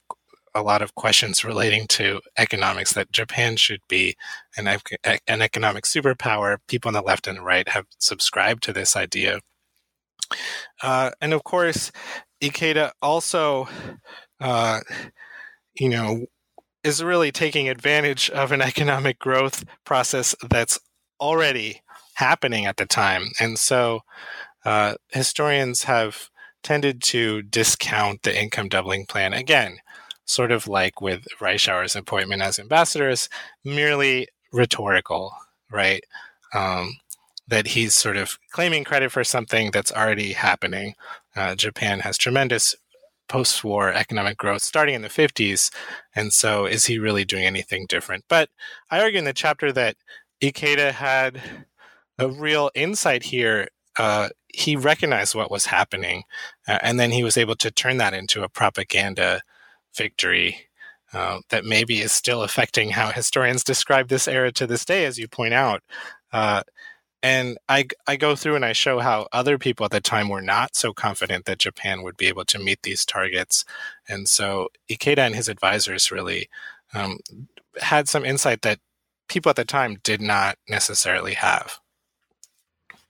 [0.55, 4.17] a lot of questions relating to economics that Japan should be
[4.57, 4.67] an,
[5.27, 6.59] an economic superpower.
[6.67, 9.41] People on the left and the right have subscribed to this idea.
[10.83, 11.91] Uh, and of course,
[12.43, 13.69] Ikeda also,
[14.41, 14.81] uh,
[15.75, 16.27] you know,
[16.85, 20.79] is really taking advantage of an economic growth process that's
[21.21, 21.83] already
[22.15, 23.31] happening at the time.
[23.41, 24.01] And so
[24.65, 26.31] uh, historians have
[26.63, 29.79] tended to discount the income doubling plan again,
[30.25, 33.29] sort of like with Reischauer's appointment as ambassador, as
[33.65, 35.33] merely rhetorical,
[35.71, 36.03] right?
[36.55, 36.97] Um,
[37.49, 40.95] that he's sort of claiming credit for something that's already happening.
[41.35, 42.77] Uh, Japan has tremendous
[43.29, 45.71] post war economic growth starting in the 50s.
[46.15, 48.25] And so, is he really doing anything different?
[48.29, 48.51] But
[48.91, 49.97] I argue in the chapter that
[50.43, 51.41] Ikeda had
[52.19, 53.69] a real insight here.
[53.99, 56.23] Uh, he recognized what was happening,
[56.67, 59.43] uh, and then he was able to turn that into a propaganda
[59.95, 60.69] victory
[61.13, 65.19] uh, that maybe is still affecting how historians describe this era to this day, as
[65.19, 65.83] you point out.
[67.23, 70.43] And I, I go through and I show how other people at the time were
[70.43, 73.65] not so confident that Japan would be able to meet these targets.
[74.09, 76.49] And so Ikeda and his advisors really
[76.95, 77.19] um,
[77.81, 78.79] had some insight that
[79.29, 81.81] people at the time did not necessarily have.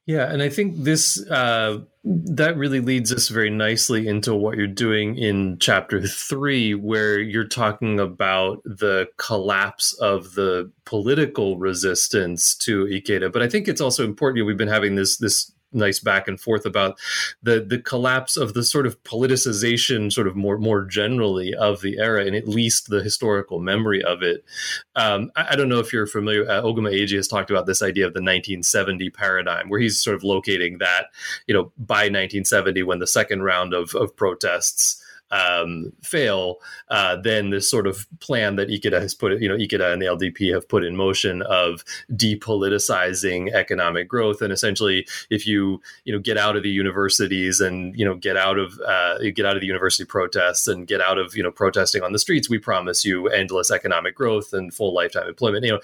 [0.08, 4.66] Yeah, and I think this uh, that really leads us very nicely into what you're
[4.66, 12.86] doing in chapter three, where you're talking about the collapse of the political resistance to
[12.86, 13.30] Ikeda.
[13.30, 14.38] But I think it's also important.
[14.38, 16.98] You know, we've been having this this nice back and forth about
[17.42, 21.98] the the collapse of the sort of politicization, sort of more more generally of the
[21.98, 24.44] era, and at least the historical memory of it.
[24.96, 26.48] Um, I, I, don't know if you're familiar.
[26.48, 30.16] Uh, Oguma Eiji has talked about this idea of the 1970 paradigm, where he's sort
[30.16, 31.06] of locating that,
[31.46, 37.50] you know, by 1970, when the second round of of protests um, fail, uh, then
[37.50, 40.68] this sort of plan that Ikeda has put, you know, Ikeda and the LDP have
[40.68, 46.56] put in motion of depoliticizing economic growth, and essentially, if you you know get out
[46.56, 50.04] of the universities and you know get out of uh, get out of the university
[50.04, 53.70] protests and get out of you know protesting on the streets, we promise you endless
[53.70, 55.64] economic growth and full lifetime employment.
[55.64, 55.80] You know,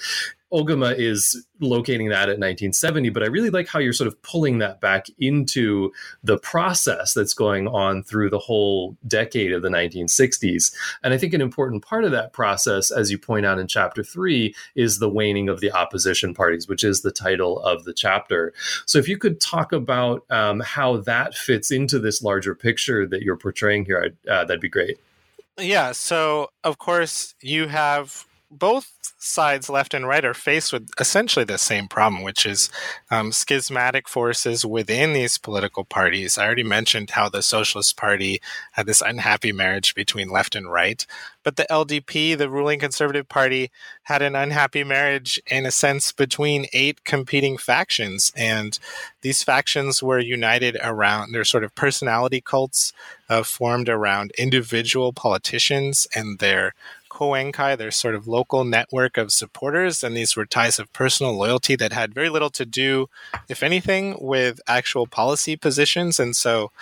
[0.55, 4.59] Oguma is locating that at 1970, but I really like how you're sort of pulling
[4.59, 10.73] that back into the process that's going on through the whole decade of the 1960s.
[11.03, 14.05] And I think an important part of that process, as you point out in chapter
[14.05, 18.53] three, is the waning of the opposition parties, which is the title of the chapter.
[18.87, 23.23] So if you could talk about um, how that fits into this larger picture that
[23.23, 24.99] you're portraying here, uh, that'd be great.
[25.59, 25.93] Yeah.
[25.93, 28.27] So, of course, you have
[28.59, 32.71] both sides, left and right, are faced with essentially the same problem, which is
[33.11, 36.37] um, schismatic forces within these political parties.
[36.37, 38.41] I already mentioned how the Socialist Party
[38.73, 41.07] had this unhappy marriage between left and right,
[41.43, 43.71] but the LDP, the ruling Conservative Party,
[44.05, 48.33] had an unhappy marriage in a sense between eight competing factions.
[48.35, 48.79] And
[49.21, 52.93] these factions were united around their sort of personality cults
[53.29, 56.75] uh, formed around individual politicians and their
[57.15, 61.77] Koenkai, their sort of local network of supporters, and these were ties of personal loyalty
[61.77, 63.09] that had very little to do,
[63.49, 66.19] if anything, with actual policy positions.
[66.19, 66.73] And so,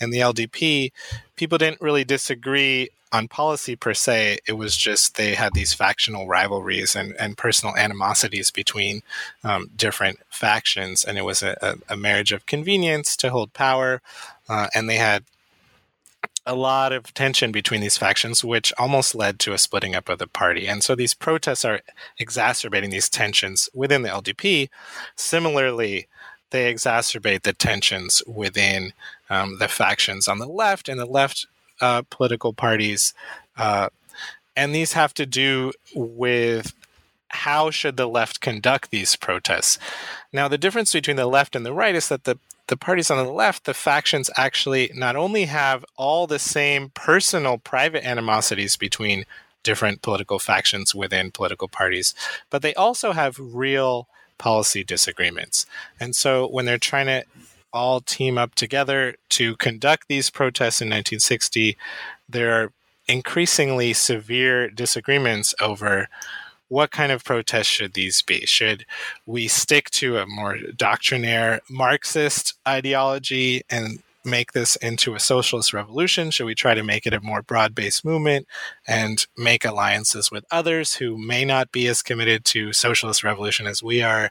[0.00, 0.92] in the LDP,
[1.36, 4.38] people didn't really disagree on policy per se.
[4.48, 9.02] It was just they had these factional rivalries and, and personal animosities between
[9.44, 14.00] um, different factions, and it was a, a, marriage of convenience to hold power.
[14.48, 15.24] Uh, and they had
[16.44, 20.18] a lot of tension between these factions, which almost led to a splitting up of
[20.18, 20.66] the party.
[20.66, 21.80] And so these protests are
[22.18, 24.68] exacerbating these tensions within the LDP.
[25.14, 26.08] Similarly,
[26.50, 28.92] they exacerbate the tensions within
[29.30, 31.46] um, the factions on the left and the left
[31.80, 33.14] uh, political parties.
[33.56, 33.88] Uh,
[34.56, 36.74] and these have to do with
[37.32, 39.78] how should the left conduct these protests.
[40.32, 43.22] Now, the difference between the left and the right is that the the parties on
[43.22, 49.26] the left, the factions actually not only have all the same personal private animosities between
[49.62, 52.14] different political factions within political parties,
[52.50, 55.66] but they also have real policy disagreements.
[56.00, 57.24] And so when they're trying to
[57.72, 61.76] all team up together to conduct these protests in 1960,
[62.28, 62.72] there are
[63.08, 66.08] increasingly severe disagreements over
[66.72, 68.46] what kind of protests should these be?
[68.46, 68.86] Should
[69.26, 76.30] we stick to a more doctrinaire Marxist ideology and make this into a socialist revolution?
[76.30, 78.46] Should we try to make it a more broad based movement
[78.88, 83.82] and make alliances with others who may not be as committed to socialist revolution as
[83.82, 84.30] we are?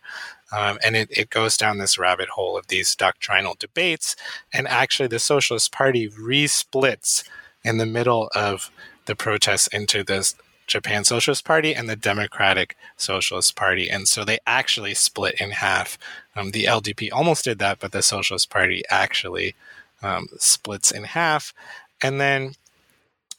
[0.51, 4.15] Um, and it, it goes down this rabbit hole of these doctrinal debates.
[4.51, 7.23] And actually, the Socialist Party resplits
[7.63, 8.71] in the middle of
[9.05, 10.33] the protests into this
[10.71, 13.89] Japan Socialist Party and the Democratic Socialist Party.
[13.89, 15.97] And so they actually split in half.
[16.35, 19.53] Um, the LDP almost did that, but the Socialist Party actually
[20.01, 21.53] um, splits in half.
[22.01, 22.53] And then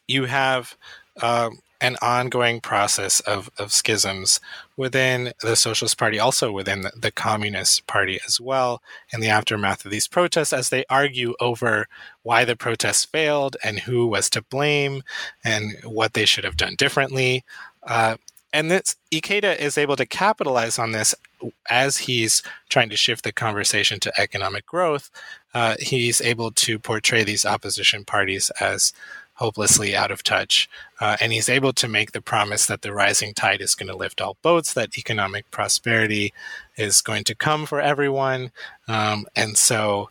[0.06, 0.76] you have
[1.22, 1.50] uh,
[1.82, 4.38] an ongoing process of, of schisms
[4.76, 8.80] within the Socialist Party, also within the, the, Communist Party as well,
[9.12, 11.88] in the aftermath of these protests, as they argue over
[12.22, 15.02] why the protests failed and who was to blame
[15.44, 17.44] and what they should have done differently.
[17.82, 18.16] Uh,
[18.52, 21.14] and this Ikeda is able to capitalize on this
[21.68, 25.10] as he's trying to shift the conversation to economic growth.
[25.52, 28.92] Uh, he's able to portray these opposition parties as
[29.42, 30.70] hopelessly out of touch.
[31.00, 33.96] Uh, and he's able to make the promise that the rising tide is going to
[33.96, 36.32] lift all boats, that economic prosperity
[36.76, 38.52] is going to come for everyone.
[38.86, 40.10] Um, and so,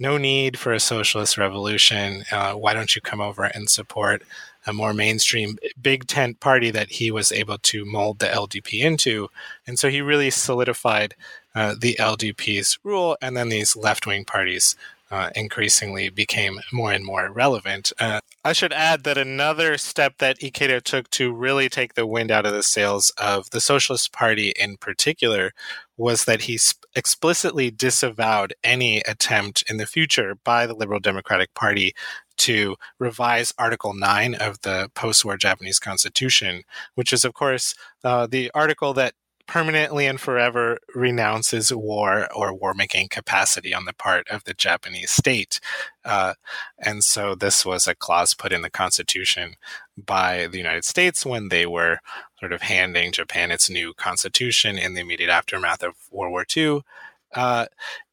[0.00, 2.24] no need for a socialist revolution.
[2.32, 4.22] Uh, why don't you come over and support
[4.66, 9.28] a more mainstream big tent party that he was able to mold the LDP into?
[9.64, 11.14] And so he really solidified
[11.54, 14.74] uh, the LDP's rule, and then these left wing parties
[15.12, 17.92] uh, increasingly became more and more relevant.
[18.00, 22.32] Uh, I should add that another step that Ikeda took to really take the wind
[22.32, 25.52] out of the sails of the Socialist Party in particular
[25.96, 26.58] was that he
[26.96, 31.94] explicitly disavowed any attempt in the future by the Liberal Democratic Party
[32.38, 36.64] to revise Article 9 of the post war Japanese Constitution,
[36.96, 39.14] which is, of course, uh, the article that
[39.52, 45.10] permanently and forever renounces war or war making capacity on the part of the Japanese
[45.10, 45.60] state.
[46.06, 46.32] Uh,
[46.78, 49.56] and so this was a clause put in the Constitution
[49.94, 51.98] by the United States when they were
[52.40, 56.80] sort of handing Japan its new constitution in the immediate aftermath of World War II.
[57.34, 57.66] Uh,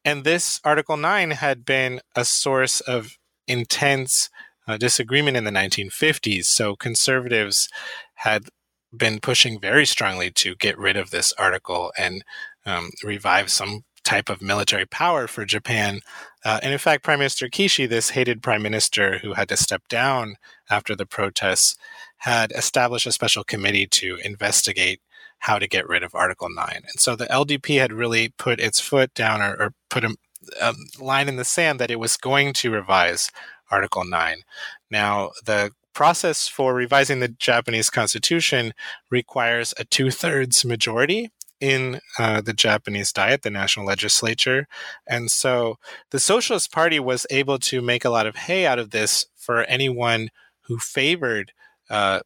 [0.04, 3.16] and this Article 9 had been a source of
[3.48, 4.28] intense
[4.68, 6.44] uh, disagreement in the 1950s.
[6.44, 7.70] So conservatives
[8.16, 8.50] had
[8.96, 12.24] been pushing very strongly to get rid of this article and
[12.66, 16.00] um, revive some type of military power for Japan.
[16.44, 19.82] Uh, and in fact, Prime Minister Kishi, this hated prime minister who had to step
[19.88, 20.36] down
[20.68, 21.76] after the protests,
[22.18, 25.00] had established a special committee to investigate
[25.40, 26.66] how to get rid of Article 9.
[26.74, 30.16] And so the LDP had really put its foot down or, or put a,
[30.60, 33.30] a line in the sand that it was going to revise
[33.70, 34.42] Article 9.
[34.90, 38.72] Now, the process for revising the Japanese constitution
[39.10, 44.66] requires a two thirds majority in uh, the Japanese Diet, the national legislature.
[45.06, 45.76] And so
[46.10, 49.64] the Socialist Party was able to make a lot of hay out of this for
[49.64, 50.30] anyone
[50.62, 51.52] who favored
[51.90, 52.20] uh,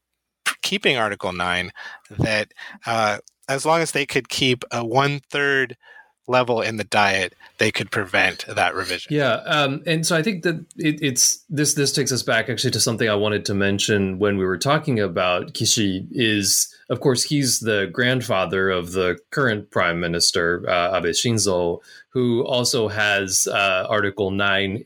[0.62, 1.72] keeping Article 9,
[2.10, 2.52] that
[2.86, 5.76] uh, as long as they could keep a one third
[6.26, 9.12] level in the diet, they could prevent that revision.
[9.12, 11.74] Yeah, um, and so I think that it, it's this.
[11.74, 15.00] This takes us back actually to something I wanted to mention when we were talking
[15.00, 16.06] about Kishi.
[16.10, 22.44] Is of course he's the grandfather of the current prime minister uh, Abe Shinzo, who
[22.46, 24.84] also has uh, Article Nine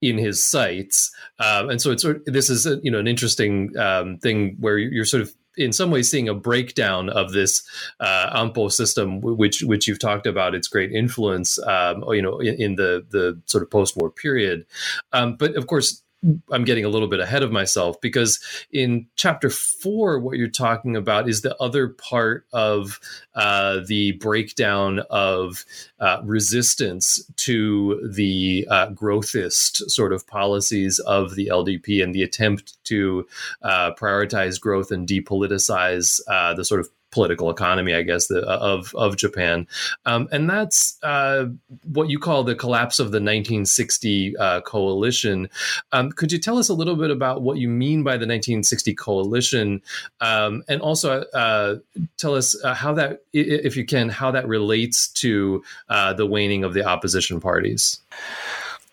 [0.00, 1.10] in his sights,
[1.40, 5.04] um, and so it's this is a, you know an interesting um, thing where you're
[5.04, 7.62] sort of in some ways seeing a breakdown of this
[8.00, 12.54] uh, ANPO system, which which you've talked about its great influence, um, you know, in,
[12.54, 14.66] in, the the sort of post war period.
[15.12, 16.02] Um, but of course,
[16.50, 18.40] I'm getting a little bit ahead of myself because
[18.72, 22.98] in chapter four, what you're talking about is the other part of
[23.36, 25.64] uh, the breakdown of
[26.00, 32.82] uh, resistance to the uh, growthist sort of policies of the LDP and the attempt
[32.84, 33.24] to
[33.62, 38.94] uh, prioritize growth and depoliticize uh, the sort of political economy, I guess, the, of
[38.94, 39.66] of Japan,
[40.06, 41.46] um, and that's uh,
[41.84, 45.48] what you call the collapse of the 1960 uh, coalition.
[45.92, 48.94] Um, could you tell us a little bit about what you mean by the 1960
[48.94, 49.82] coalition,
[50.20, 51.76] um, and also uh,
[52.16, 56.64] tell us uh, how that, if you can, how that relates to uh, the waning
[56.64, 58.00] of the opposition parties?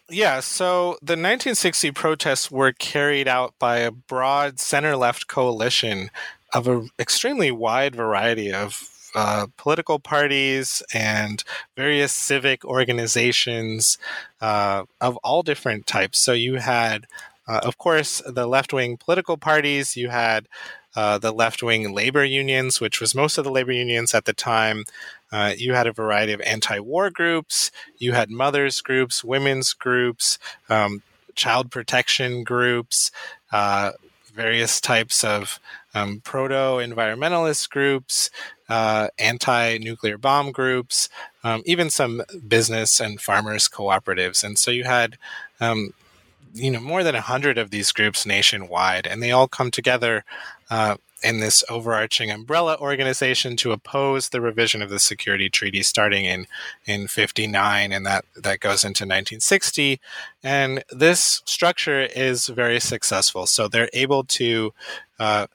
[0.10, 6.12] Yeah, so the 1960 protests were carried out by a broad center left coalition
[6.54, 11.44] of an extremely wide variety of uh, political parties and
[11.78, 13.98] various civic organizations
[14.42, 16.20] uh, of all different types.
[16.20, 17.08] So you had,
[17.48, 20.48] uh, of course, the left wing political parties, you had
[20.96, 24.34] uh, the left wing labor unions, which was most of the labor unions at the
[24.34, 24.84] time.
[25.32, 30.40] Uh, you had a variety of anti war groups, you had mothers groups, women's groups,
[30.70, 31.02] um,
[31.36, 33.12] child protection groups,
[33.52, 33.92] uh,
[34.34, 35.60] various types of
[35.96, 38.30] um, proto environmentalist groups,
[38.70, 41.10] uh, anti nuclear bomb groups,
[41.44, 44.44] um, even some business and farmers cooperatives.
[44.44, 45.18] And so you had,
[45.60, 45.94] um,
[46.54, 50.26] you know, more than a hundred of these groups nationwide, and they all come together
[50.70, 56.26] uh, in this overarching umbrella organization to oppose the revision of the security treaty starting
[56.26, 56.46] in
[56.86, 60.00] in 59 and that that goes into 1960
[60.43, 64.72] and this structure is very successful so they're able to
[65.20, 65.48] uh,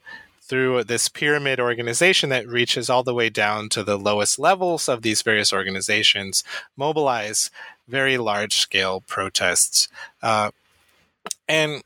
[0.51, 5.03] through this pyramid organization that reaches all the way down to the lowest levels of
[5.03, 6.43] these various organizations,
[6.77, 7.53] mobilize
[7.87, 9.87] very large scale protests.
[10.21, 10.51] Uh,
[11.49, 11.85] and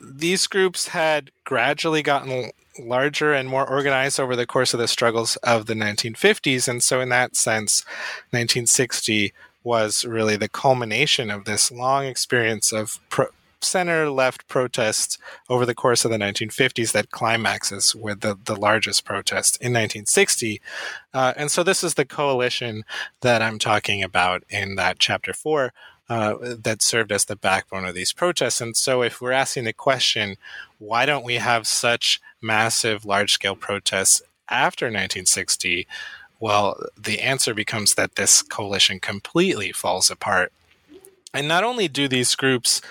[0.00, 5.36] these groups had gradually gotten larger and more organized over the course of the struggles
[5.36, 6.66] of the 1950s.
[6.66, 7.84] And so, in that sense,
[8.30, 13.26] 1960 was really the culmination of this long experience of pro-
[13.64, 19.04] center left protests over the course of the 1950s that climaxes with the, the largest
[19.04, 20.60] protest in 1960.
[21.14, 22.84] Uh, and so, this is the coalition
[23.20, 25.72] that I'm talking about in that chapter four.
[26.08, 28.60] Uh, that served as the backbone of these protests.
[28.60, 30.36] And so, if we're asking the question,
[30.78, 35.86] why don't we have such massive, large scale protests after 1960?
[36.42, 40.52] Well, the answer becomes that this coalition completely falls apart.
[41.32, 42.82] And not only do these groups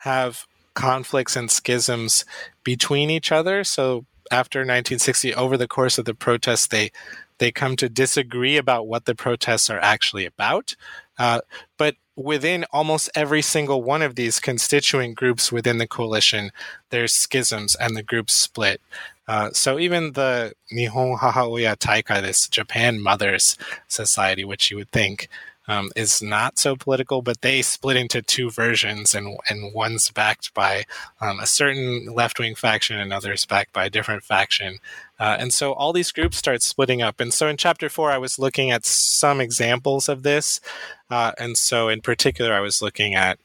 [0.00, 2.24] have conflicts and schisms
[2.64, 6.90] between each other, so after 1960, over the course of the protests, they
[7.38, 10.76] they come to disagree about what the protests are actually about.
[11.18, 11.40] Uh,
[11.78, 16.52] but within almost every single one of these constituent groups within the coalition,
[16.90, 18.80] there's schisms and the groups split.
[19.26, 23.56] Uh, so even the Nihon Hahaoya Taikai, this Japan Mothers
[23.88, 25.28] Society, which you would think
[25.70, 30.52] um, is not so political, but they split into two versions, and and one's backed
[30.52, 30.84] by
[31.20, 34.78] um, a certain left wing faction, and others backed by a different faction.
[35.20, 37.20] Uh, and so all these groups start splitting up.
[37.20, 40.60] And so in chapter four, I was looking at some examples of this.
[41.08, 43.38] Uh, and so in particular, I was looking at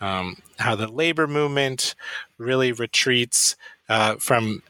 [0.00, 1.94] um, how the labor movement
[2.38, 3.54] really retreats
[3.88, 4.62] uh, from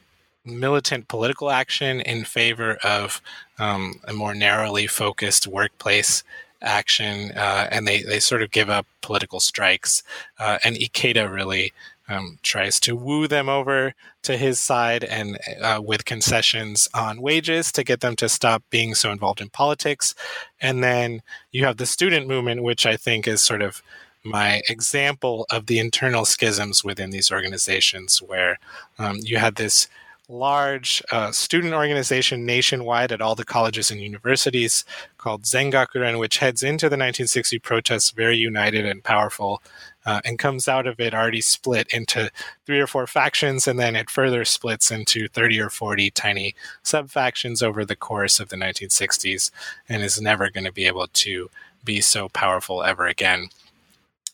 [0.45, 3.23] militant political action in favor of
[3.59, 6.23] um, a more narrowly focused workplace
[6.63, 10.03] action, uh, and they, they sort of give up political strikes.
[10.39, 11.73] Uh, and Ikeda really
[12.09, 17.71] um, tries to woo them over to his side and uh, with concessions on wages
[17.73, 20.15] to get them to stop being so involved in politics.
[20.61, 23.83] And then you have the student movement, which I think is sort of
[24.25, 28.59] my example of the internal schisms within these organizations, where
[28.99, 29.89] um, you had this
[30.29, 34.85] large uh, student organization nationwide at all the colleges and universities
[35.17, 39.63] called Zengakuren, which heads into the 1960 protests very united and powerful,
[40.05, 42.31] uh, and comes out of it already split into
[42.67, 47.11] three or four factions, and then it further splits into 30 or 40 tiny sub
[47.11, 49.51] factions over the course of the 1960s,
[49.89, 51.51] and is never going to be able to
[51.85, 53.49] be so powerful ever again.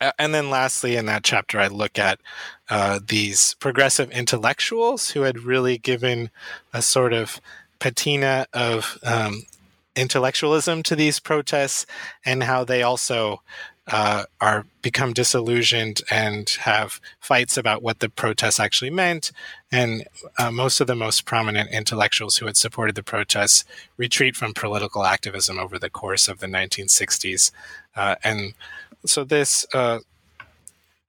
[0.01, 2.19] Uh, and then lastly, in that chapter, I look at
[2.69, 6.31] uh, these progressive intellectuals who had really given
[6.73, 7.41] a sort of
[7.79, 9.43] patina of um,
[9.97, 11.87] intellectualism to these protests
[12.25, 13.43] and how they also
[13.87, 19.31] uh, are become disillusioned and have fights about what the protests actually meant.
[19.71, 20.05] And
[20.39, 23.65] uh, most of the most prominent intellectuals who had supported the protests
[23.99, 27.51] retreat from political activism over the course of the 1960s.
[27.97, 28.55] Uh, and
[29.07, 29.99] so this uh,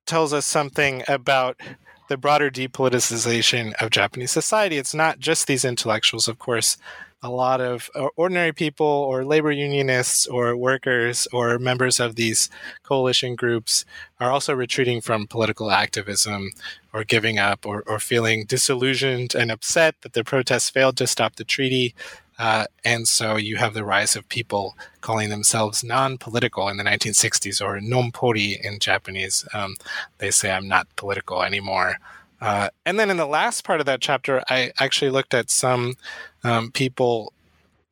[0.06, 1.60] tells us something about
[2.08, 4.78] the broader depoliticization of Japanese society.
[4.78, 6.78] It's not just these intellectuals, of course.
[7.24, 12.50] A lot of uh, ordinary people, or labor unionists, or workers, or members of these
[12.84, 13.84] coalition groups
[14.20, 16.52] are also retreating from political activism,
[16.94, 21.38] or giving up, or, or feeling disillusioned and upset that the protests failed to stop
[21.38, 21.96] the treaty,
[22.38, 26.84] uh, and so you have the rise of people calling themselves non political in the
[26.84, 29.48] 1960s or nonpori in Japanese.
[29.54, 29.76] Um,
[30.18, 31.98] they say, I'm not political anymore.
[32.42, 35.96] Uh, and then in the last part of that chapter, I actually looked at some
[36.44, 37.32] um, people,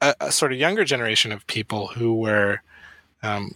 [0.01, 2.61] a, a, sort of younger generation of people who were
[3.23, 3.55] um,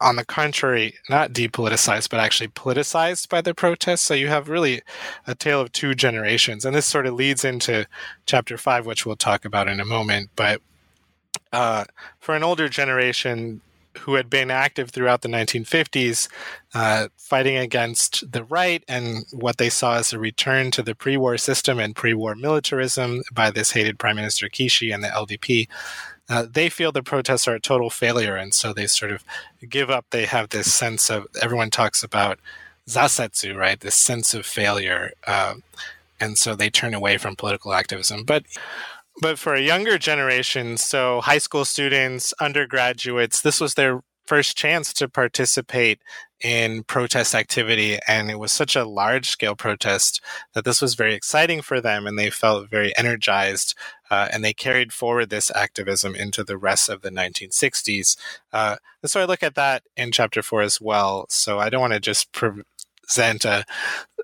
[0.00, 4.02] on the contrary, not depoliticized, but actually politicized by the protests.
[4.02, 4.82] So you have really
[5.26, 6.64] a tale of two generations.
[6.64, 7.86] And this sort of leads into
[8.26, 10.30] chapter five, which we'll talk about in a moment.
[10.36, 10.60] But
[11.52, 11.84] uh,
[12.18, 13.60] for an older generation
[14.00, 16.28] who had been active throughout the 1950s,
[16.74, 21.16] uh, fighting against the right and what they saw as a return to the pre
[21.16, 25.68] war system and pre war militarism by this hated Prime Minister Kishi and the LDP
[26.28, 29.24] uh, they feel the protests are a total failure, and so they sort of
[29.68, 30.06] give up.
[30.10, 32.38] They have this sense of everyone talks about
[32.88, 33.78] zasetsu, right?
[33.78, 35.54] This sense of failure, uh,
[36.20, 38.24] and so they turn away from political activism.
[38.24, 38.44] But
[39.20, 44.92] but for a younger generation, so high school students, undergraduates, this was their first chance
[44.94, 46.00] to participate
[46.42, 47.98] in protest activity.
[48.06, 50.20] And it was such a large scale protest
[50.52, 52.06] that this was very exciting for them.
[52.06, 53.74] And they felt very energized.
[54.10, 58.16] Uh, and they carried forward this activism into the rest of the 1960s.
[58.52, 61.26] Uh, and so I look at that in chapter four as well.
[61.28, 62.28] So I don't want to just
[63.06, 63.64] represent a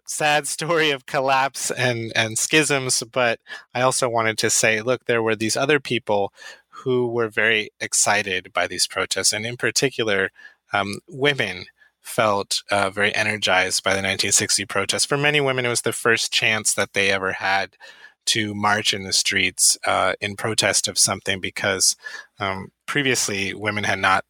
[0.07, 3.41] sad story of collapse and, and schisms, but
[3.75, 6.33] I also wanted to say, look, there were these other people
[6.69, 10.31] who were very excited by these protests, and in particular,
[10.73, 11.67] um, women
[12.03, 15.05] felt uh, very energized by the 1960 protests.
[15.05, 17.77] For many women, it was the first chance that they ever had
[18.25, 21.97] to march in the streets uh, in protest of something because
[22.39, 24.25] um, previously women had not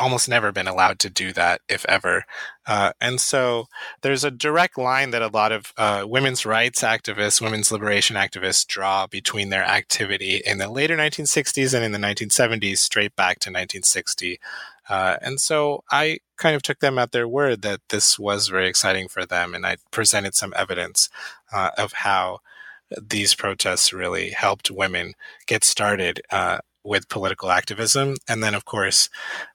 [0.00, 2.24] almost never been allowed to do that, if ever.
[2.66, 3.66] Uh, and so
[4.00, 8.66] there's a direct line that a lot of uh, women's rights activists, women's liberation activists
[8.66, 13.50] draw between their activity in the later 1960s and in the 1970s, straight back to
[13.50, 14.40] 1960.
[14.88, 18.68] Uh, and so I kind of took them at their word that this was very
[18.68, 19.54] exciting for them.
[19.54, 21.08] And I presented some evidence
[21.52, 22.40] uh, of how
[23.00, 25.14] these protests really helped women
[25.46, 28.16] get started uh, with political activism.
[28.28, 29.08] And then, of course,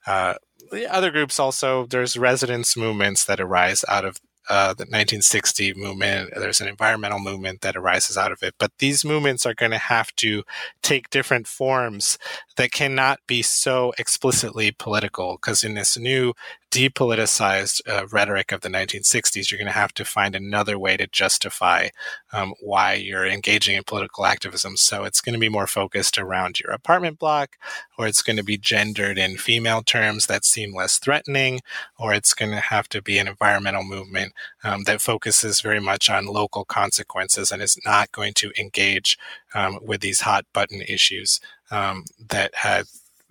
[0.06, 0.36] uh,
[0.72, 4.18] the other groups also, there's residence movements that arise out of
[4.50, 6.32] uh, the 1960 movement.
[6.36, 8.56] There's an environmental movement that arises out of it.
[8.58, 10.44] But these movements are going to have to
[10.82, 12.18] take different forms
[12.56, 16.34] that cannot be so explicitly political because in this new
[16.72, 21.08] depoliticized uh, rhetoric of the 1960s, you're going to have to find another way to
[21.08, 21.88] justify
[22.34, 24.76] um, why you're engaging in political activism.
[24.76, 27.56] So it's going to be more focused around your apartment block,
[27.98, 31.62] or it's going to be gendered in female terms that seem less threatening,
[31.98, 36.10] or it's going to have to be an environmental movement um, that focuses very much
[36.10, 39.18] on local consequences and is not going to engage
[39.56, 41.40] um, with these hot button issues
[41.72, 42.86] um, that had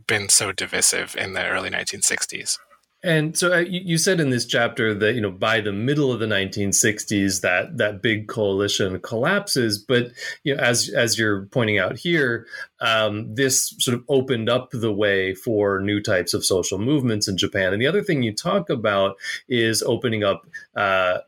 [0.07, 2.59] been so divisive in the early 1960s.
[3.07, 6.19] And so uh, you said in this chapter that you know by the middle of
[6.19, 10.11] the 1960s that that big coalition collapses, but
[10.43, 12.49] you know as as you're pointing out here,
[12.81, 17.37] um, this sort of opened up the way for new types of social movements in
[17.37, 17.73] Japan.
[17.73, 19.17] And the other thing you talk about
[19.49, 20.45] is opening up.
[20.75, 21.19] Uh,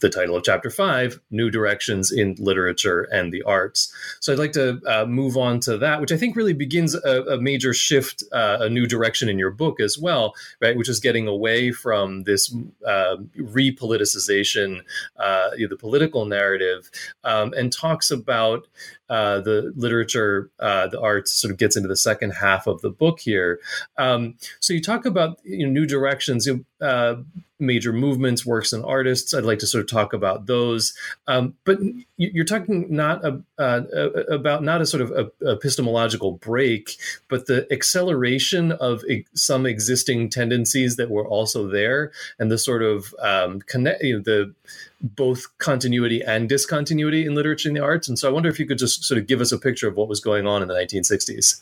[0.00, 3.92] the title of chapter five, New Directions in Literature and the Arts.
[4.20, 7.22] So I'd like to uh, move on to that, which I think really begins a,
[7.22, 10.76] a major shift, uh, a new direction in your book as well, right?
[10.76, 12.54] Which is getting away from this
[12.86, 14.82] uh, repoliticization,
[15.16, 16.90] the political narrative,
[17.24, 18.66] um, and talks about
[19.08, 22.90] uh, the literature, uh, the arts sort of gets into the second half of the
[22.90, 23.60] book here.
[23.98, 26.48] Um, so you talk about you know, new directions,
[26.80, 27.16] uh,
[27.58, 29.32] major movements, works, and artists.
[29.32, 30.94] I'd like to sort of talk about those.
[31.26, 31.78] Um, but
[32.16, 33.82] you're talking not a, uh,
[34.28, 36.96] about not a sort of a, epistemological break,
[37.28, 39.02] but the acceleration of
[39.34, 44.22] some existing tendencies that were also there, and the sort of um, connect, you know,
[44.22, 44.54] the
[45.00, 48.08] both continuity and discontinuity in literature and the arts.
[48.08, 49.96] And so I wonder if you could just sort of give us a picture of
[49.96, 51.60] what was going on in the 1960s.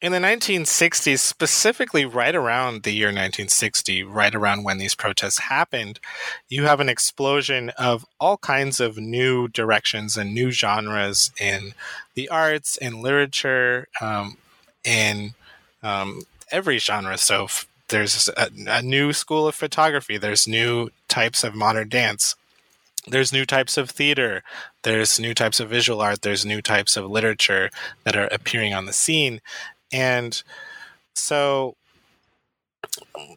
[0.00, 6.00] In the 1960s, specifically right around the year 1960, right around when these protests happened,
[6.48, 11.72] you have an explosion of all kinds of new directions and new genres in
[12.14, 14.36] the arts, in literature, um,
[14.84, 15.32] in
[15.82, 17.16] um, every genre.
[17.16, 22.34] So f- there's a, a new school of photography, there's new types of modern dance
[23.06, 24.42] there's new types of theater.
[24.82, 26.22] There's new types of visual art.
[26.22, 27.70] There's new types of literature
[28.04, 29.40] that are appearing on the scene.
[29.92, 30.42] And
[31.14, 31.76] so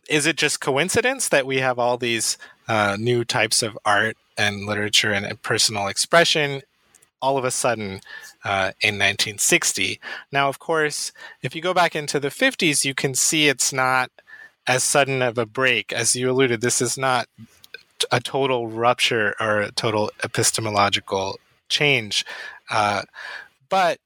[0.10, 2.38] is it just coincidence that we have all these
[2.68, 6.62] uh, new types of art and literature and personal expression
[7.20, 8.00] all of a sudden
[8.44, 10.00] uh, in 1960
[10.32, 11.12] now of course
[11.42, 14.12] if you go back into the 50s you can see it's not
[14.68, 15.94] as sudden of a break.
[15.94, 17.28] As you alluded this is not
[18.12, 21.40] a total rupture or a total epistemological
[21.70, 22.26] change.
[22.70, 23.04] Uh,
[23.70, 24.00] but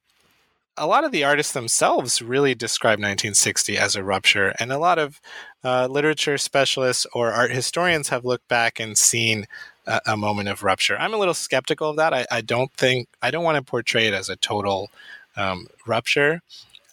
[0.78, 4.97] a lot of the artists themselves really describe 1960 as a rupture, and a lot
[4.97, 5.20] of
[5.64, 9.45] uh, literature specialists or art historians have looked back and seen
[9.86, 10.97] a, a moment of rupture.
[10.97, 12.14] I'm a little skeptical of that.
[12.14, 14.89] I, I, don't think I don't want to portray it as a total
[15.36, 16.41] um, rupture.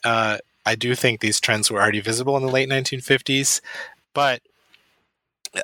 [0.04, 3.60] Uh, I do think these trends were already visible in the late 1950s,
[4.12, 4.42] but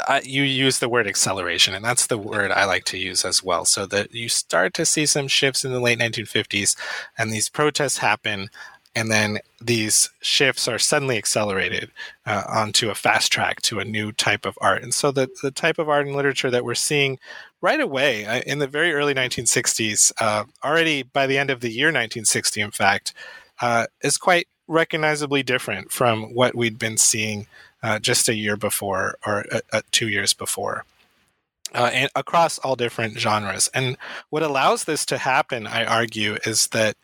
[0.09, 3.43] I, you use the word acceleration, and that's the word I like to use as
[3.43, 3.65] well.
[3.65, 6.77] So that you start to see some shifts in the late 1950s,
[7.19, 8.49] and these protests happen,
[8.95, 11.91] and then these shifts are suddenly accelerated
[12.27, 14.83] uh, onto a fast track to a new type of art.
[14.83, 17.19] And so the, the type of art and literature that we're seeing
[17.61, 21.71] right away uh, in the very early 1960s, uh, already by the end of the
[21.71, 23.13] year 1960, in fact,
[23.61, 27.47] uh, is quite recognizably different from what we'd been seeing
[27.85, 30.85] uh, just a year before or uh, uh, two years before.
[31.73, 33.69] Uh, and across all different genres.
[33.75, 33.97] And
[34.31, 36.97] what allows this to happen, I argue, is that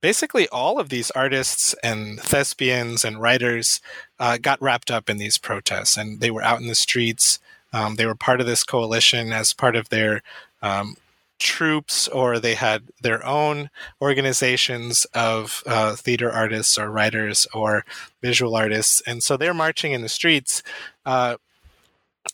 [0.00, 3.80] basically all of these artists and thespians and writers
[4.18, 7.38] uh, got wrapped up in these protests and they were out in the streets
[7.72, 10.22] Um, they were part of this coalition as part of their
[10.62, 10.96] um,
[11.40, 13.70] troops, or they had their own
[14.00, 17.84] organizations of uh, theater artists or writers or
[18.22, 19.02] visual artists.
[19.06, 20.62] And so they're marching in the streets.
[21.04, 21.36] Uh,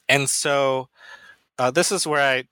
[0.08, 0.88] and so
[1.58, 2.44] uh, this is where I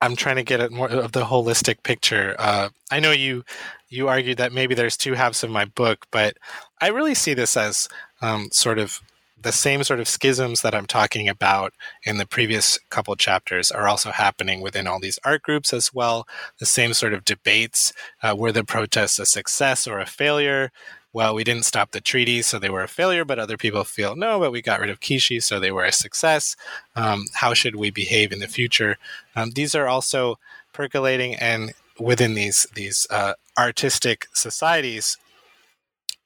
[0.00, 2.34] I'm trying to get at more of the holistic picture.
[2.38, 3.44] Uh, I know you
[3.88, 6.36] you argued that maybe there's two halves of my book, but
[6.80, 7.88] I really see this as
[8.20, 9.00] um, sort of
[9.42, 11.72] the same sort of schisms that I'm talking about
[12.04, 16.26] in the previous couple chapters are also happening within all these art groups as well.
[16.58, 20.70] The same sort of debates uh, were the protests a success or a failure?
[21.12, 24.16] Well, we didn't stop the treaty, so they were a failure, but other people feel
[24.16, 26.56] no, but we got rid of Kishi, so they were a success.
[26.96, 28.96] Um, how should we behave in the future?
[29.36, 30.38] Um, these are also
[30.72, 35.18] percolating and within these these uh, artistic societies,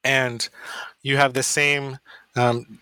[0.04, 0.48] and
[1.02, 1.98] you have the same
[2.36, 2.78] um,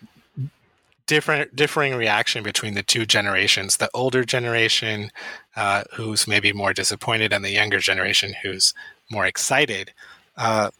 [1.07, 3.77] different differing reaction between the two generations.
[3.77, 5.11] The older generation
[5.55, 8.73] uh, who's maybe more disappointed and the younger generation who's
[9.09, 9.93] more excited.
[10.35, 10.71] Uh,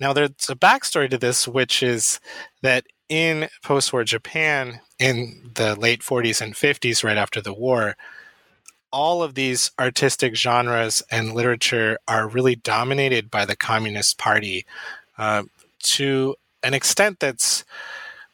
[0.00, 2.20] now there's a backstory to this which is
[2.62, 7.96] that in post-war japan in the late 40s and 50s right after the war
[8.90, 14.66] all of these artistic genres and literature are really dominated by the communist party
[15.18, 15.42] uh,
[15.80, 17.64] to an extent that's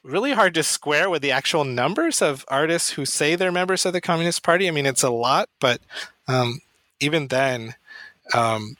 [0.02, 3.92] really hard to square with the actual numbers of artists who say they're members of
[3.92, 4.68] the Communist Party.
[4.68, 5.80] I mean, it's a lot, but
[6.26, 6.60] um,
[7.00, 7.74] even then,
[8.34, 8.76] um,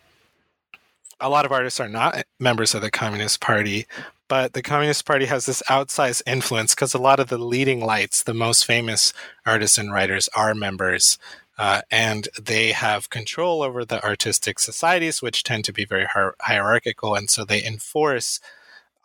[1.21, 3.87] a lot of artists are not members of the Communist Party.
[4.29, 8.23] But the Communist Party has this outsized influence because a lot of the leading lights,
[8.23, 9.15] the most famous
[9.47, 11.19] artists and writers, are members.
[11.57, 16.07] Uh, and they have control over the artistic societies, which tend to be very
[16.41, 17.15] hierarchical.
[17.15, 18.39] And so they enforce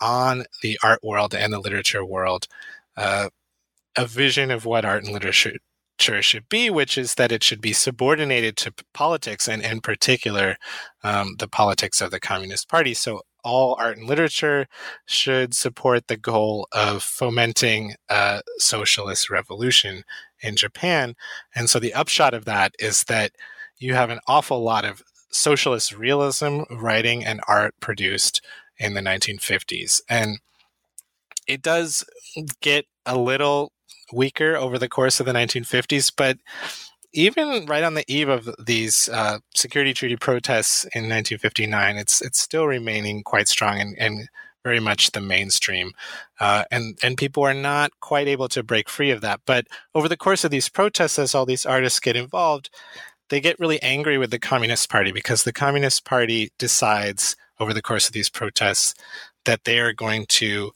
[0.02, 2.48] on the art world and the literature world
[2.98, 3.30] uh,
[3.96, 5.58] a vision of what art and literature
[6.00, 10.58] should be, which is that it should be subordinated to politics and, in particular,
[11.04, 12.94] um, the politics of the Communist Party.
[12.94, 14.68] So, all art and literature
[15.06, 20.04] should support the goal of fomenting a socialist revolution
[20.42, 21.16] in Japan.
[21.54, 23.32] And so, the upshot of that is that
[23.78, 28.42] you have an awful lot of socialist realism writing and art produced
[28.78, 30.02] in the 1950s.
[30.10, 30.40] And
[31.48, 32.04] it does
[32.62, 33.72] get a little
[34.12, 36.38] weaker over the course of the 1950s, but
[37.14, 42.40] even right on the eve of these uh, security treaty protests in 1959, it's it's
[42.40, 44.30] still remaining quite strong and, and
[44.64, 45.92] very much the mainstream,
[46.40, 49.42] uh, and and people are not quite able to break free of that.
[49.46, 52.70] But over the course of these protests, as all these artists get involved,
[53.30, 57.82] they get really angry with the Communist Party because the Communist Party decides over the
[57.82, 58.94] course of these protests
[59.46, 60.72] that they are going to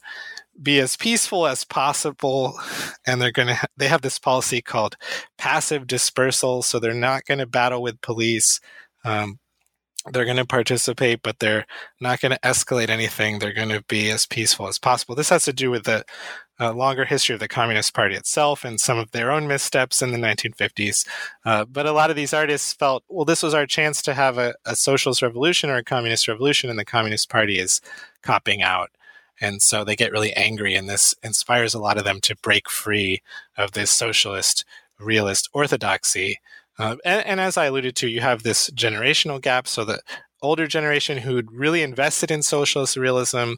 [0.60, 2.58] be as peaceful as possible.
[3.06, 4.96] And they're going to ha- they have this policy called
[5.36, 6.62] passive dispersal.
[6.62, 8.60] So they're not going to battle with police.
[9.04, 9.38] Um,
[10.12, 11.66] they're going to participate but they're
[12.00, 13.38] not going to escalate anything.
[13.38, 15.14] They're going to be as peaceful as possible.
[15.14, 16.04] This has to do with the
[16.60, 20.10] uh, longer history of the Communist Party itself and some of their own missteps in
[20.10, 21.06] the 1950s.
[21.44, 24.38] Uh, but a lot of these artists felt, well, this was our chance to have
[24.38, 27.80] a, a, socialist revolution or a communist revolution, and the Communist Party is
[28.22, 28.90] copping out.
[29.40, 32.68] And so they get really angry, and this inspires a lot of them to break
[32.68, 33.22] free
[33.56, 34.64] of this socialist,
[34.98, 36.40] realist orthodoxy.
[36.78, 39.68] Uh, and, and as I alluded to, you have this generational gap.
[39.68, 40.00] So the
[40.42, 43.54] older generation who'd really invested in socialist realism,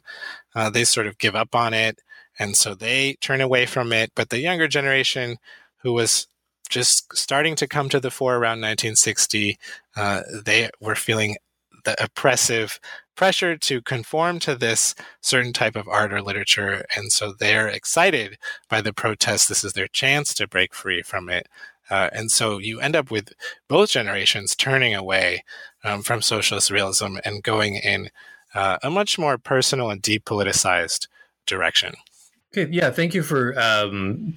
[0.55, 1.99] uh, they sort of give up on it.
[2.41, 4.13] And so they turn away from it.
[4.15, 5.37] But the younger generation,
[5.83, 6.25] who was
[6.69, 9.59] just starting to come to the fore around 1960,
[9.95, 11.37] uh, they were feeling
[11.85, 12.79] the oppressive
[13.15, 16.83] pressure to conform to this certain type of art or literature.
[16.95, 19.47] And so they're excited by the protests.
[19.47, 21.47] This is their chance to break free from it.
[21.91, 23.33] Uh, and so you end up with
[23.67, 25.43] both generations turning away
[25.83, 28.09] um, from socialist realism and going in
[28.55, 31.07] uh, a much more personal and depoliticized
[31.45, 31.93] direction.
[32.53, 34.35] Okay, yeah, thank you for um,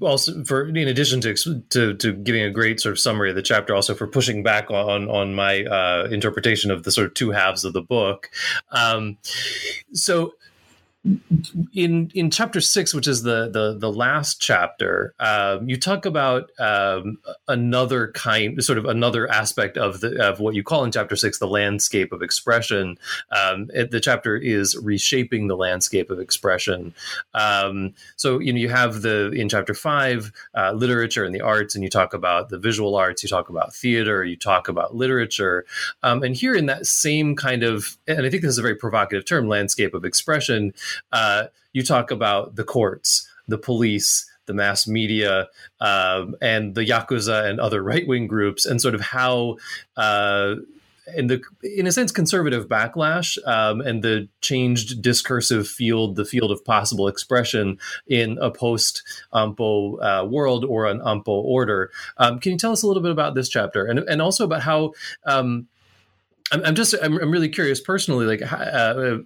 [0.00, 1.34] also for in addition to,
[1.70, 4.70] to, to giving a great sort of summary of the chapter, also for pushing back
[4.70, 8.30] on on my uh, interpretation of the sort of two halves of the book.
[8.70, 9.18] Um,
[9.92, 10.34] so
[11.74, 16.50] in in chapter six, which is the the, the last chapter, um, you talk about
[16.58, 21.14] um, another kind, sort of another aspect of the of what you call in chapter
[21.14, 22.98] six the landscape of expression.
[23.30, 26.94] Um, it, the chapter is reshaping the landscape of expression.
[27.32, 31.74] Um, so you know you have the in chapter five uh, literature and the arts,
[31.74, 35.64] and you talk about the visual arts, you talk about theater, you talk about literature,
[36.02, 38.76] um, and here in that same kind of, and I think this is a very
[38.76, 40.74] provocative term, landscape of expression
[41.12, 45.48] uh, you talk about the courts, the police, the mass media,
[45.80, 49.56] um, and the yakuza and other right wing groups, and sort of how.
[49.96, 50.56] Uh,
[51.16, 56.50] in the in a sense conservative backlash um, and the changed discursive field the field
[56.50, 62.52] of possible expression in a post ampo uh, world or an ampo order um, can
[62.52, 64.92] you tell us a little bit about this chapter and and also about how
[65.24, 65.66] um,
[66.52, 69.18] I'm, I'm just I'm, I'm, really curious personally like uh,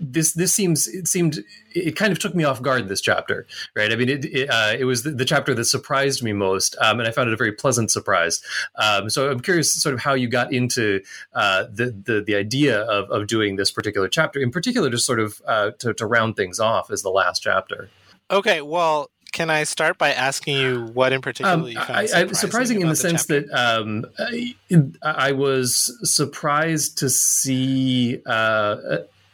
[0.00, 3.92] this this seems it seemed it kind of took me off guard this chapter right?
[3.92, 7.00] I mean it it, uh, it was the, the, chapter that surprised me most um,
[7.00, 8.42] and I found it a very pleasant surprise.
[8.76, 11.02] Um, so I'm curious sort of how you got into
[11.34, 15.20] uh, the, the the idea of, of doing this particular chapter in particular just sort
[15.20, 17.90] of uh, to, to round things off as the last chapter.
[18.30, 22.06] Okay well can I start by asking you what in particular um, you found I,
[22.06, 24.54] surprising, surprising in the, the sense that um, I,
[25.02, 28.76] I, was surprised to see uh,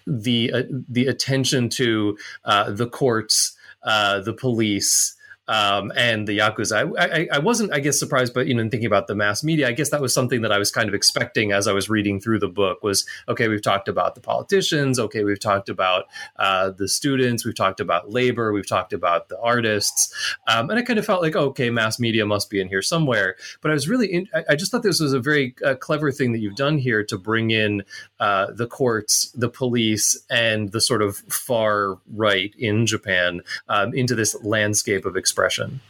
[0.07, 5.17] the uh, the attention to uh, the courts, uh, the police,
[5.49, 6.93] um, and the yakuza.
[6.99, 9.67] I, I, I, wasn't, I guess, surprised, but you know, thinking about the mass media,
[9.67, 12.21] I guess that was something that I was kind of expecting as I was reading
[12.21, 12.83] through the book.
[12.83, 16.05] Was okay, we've talked about the politicians, okay, we've talked about
[16.37, 20.15] uh, the students, we've talked about labor, we've talked about the artists,
[20.47, 23.37] um, and I kind of felt like, okay, mass media must be in here somewhere.
[23.63, 26.13] But I was really, in, I, I just thought this was a very uh, clever
[26.13, 27.85] thing that you've done here to bring in
[28.21, 33.41] uh, the courts, the police, and the sort of far right in Japan
[33.71, 35.81] um, into this landscape of expression expression.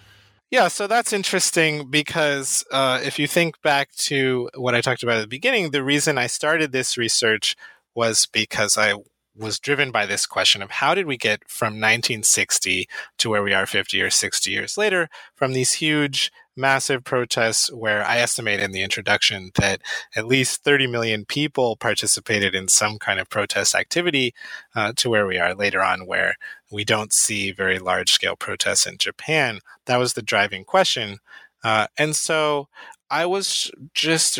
[0.51, 5.18] Yeah, so that's interesting because uh, if you think back to what I talked about
[5.18, 7.55] at the beginning, the reason I started this research
[7.94, 8.94] was because I
[9.36, 12.88] was driven by this question of how did we get from 1960
[13.18, 18.05] to where we are 50 or 60 years later from these huge massive protests where
[18.05, 19.80] I estimate in the introduction that
[20.16, 24.34] at least 30 million people participated in some kind of protest activity
[24.74, 26.34] uh, to where we are later on, where
[26.71, 29.61] we don't see very large scale protests in Japan.
[29.87, 31.19] That was the driving question.
[31.64, 32.69] Uh, and so
[33.11, 34.39] I was just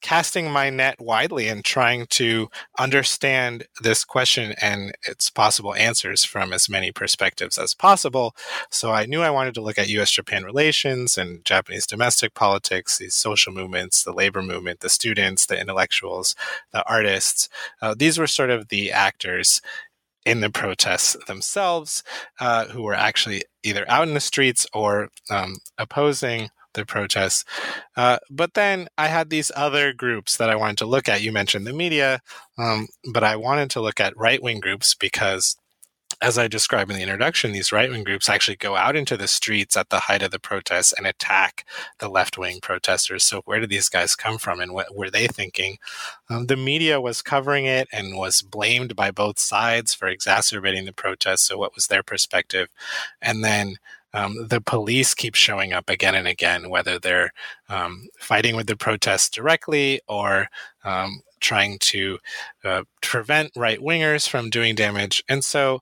[0.00, 2.48] casting my net widely and trying to
[2.78, 8.34] understand this question and its possible answers from as many perspectives as possible.
[8.70, 12.98] So I knew I wanted to look at US Japan relations and Japanese domestic politics,
[12.98, 16.34] these social movements, the labor movement, the students, the intellectuals,
[16.72, 17.48] the artists.
[17.82, 19.60] Uh, these were sort of the actors
[20.24, 22.02] in the protests themselves,
[22.40, 27.44] uh, who were actually either out in the streets or um, opposing the protests.
[27.96, 31.22] Uh, but then I had these other groups that I wanted to look at.
[31.22, 32.20] You mentioned the media,
[32.58, 35.56] um, but I wanted to look at right wing groups because
[36.22, 39.28] as I described in the introduction, these right wing groups actually go out into the
[39.28, 41.64] streets at the height of the protests and attack
[41.98, 43.24] the left wing protesters.
[43.24, 45.78] So, where did these guys come from and what were they thinking?
[46.28, 50.92] Um, the media was covering it and was blamed by both sides for exacerbating the
[50.92, 51.42] protests.
[51.42, 52.68] So, what was their perspective?
[53.22, 53.76] And then
[54.12, 57.32] um, the police keep showing up again and again, whether they're
[57.68, 60.48] um, fighting with the protests directly or
[60.84, 62.18] um, trying to
[62.64, 65.22] uh, prevent right wingers from doing damage.
[65.28, 65.80] And so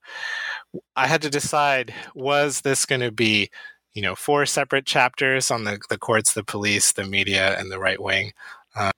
[0.96, 3.50] I had to decide was this going to be,
[3.94, 7.78] you know, four separate chapters on the, the courts, the police, the media, and the
[7.78, 8.32] right wing?
[8.74, 8.90] Uh,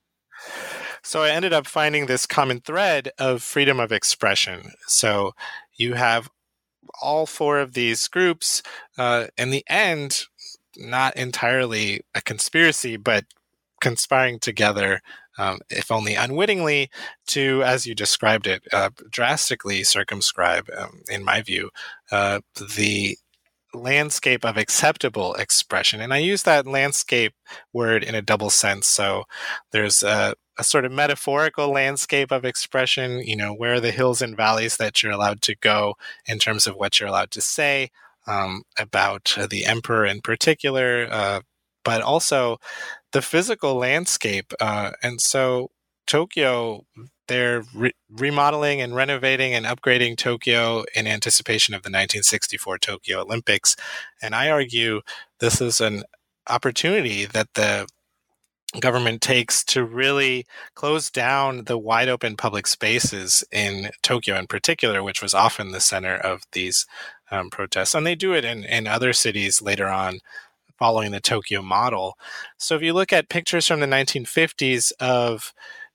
[1.02, 4.72] so I ended up finding this common thread of freedom of expression.
[4.86, 5.32] So
[5.74, 6.28] you have
[7.00, 8.62] all four of these groups,
[8.98, 10.24] uh, in the end,
[10.76, 13.24] not entirely a conspiracy, but
[13.80, 15.00] conspiring together,
[15.38, 16.90] um, if only unwittingly,
[17.28, 21.70] to, as you described it, uh, drastically circumscribe, um, in my view,
[22.10, 22.40] uh,
[22.76, 23.16] the
[23.72, 26.00] landscape of acceptable expression.
[26.00, 27.34] And I use that landscape
[27.72, 28.86] word in a double sense.
[28.86, 29.24] So
[29.72, 34.20] there's a, a, sort of metaphorical landscape of expression, you know, where are the hills
[34.20, 35.94] and valleys that you're allowed to go
[36.26, 37.90] in terms of what you're allowed to say
[38.26, 41.40] um, about the emperor in particular, uh,
[41.84, 42.58] but also
[43.12, 44.52] the physical landscape.
[44.60, 45.70] Uh, and so
[46.06, 46.84] Tokyo
[47.30, 53.76] they're re- remodeling and renovating and upgrading Tokyo in anticipation of the 1964 Tokyo Olympics.
[54.20, 55.02] And I argue
[55.38, 56.02] this is an
[56.48, 57.86] opportunity that the
[58.80, 60.44] government takes to really
[60.74, 65.80] close down the wide open public spaces in Tokyo in particular, which was often the
[65.80, 66.84] center of these
[67.30, 67.94] um, protests.
[67.94, 70.18] And they do it in, in other cities later on
[70.80, 72.18] following the Tokyo model.
[72.56, 75.52] So if you look at pictures from the 1950s of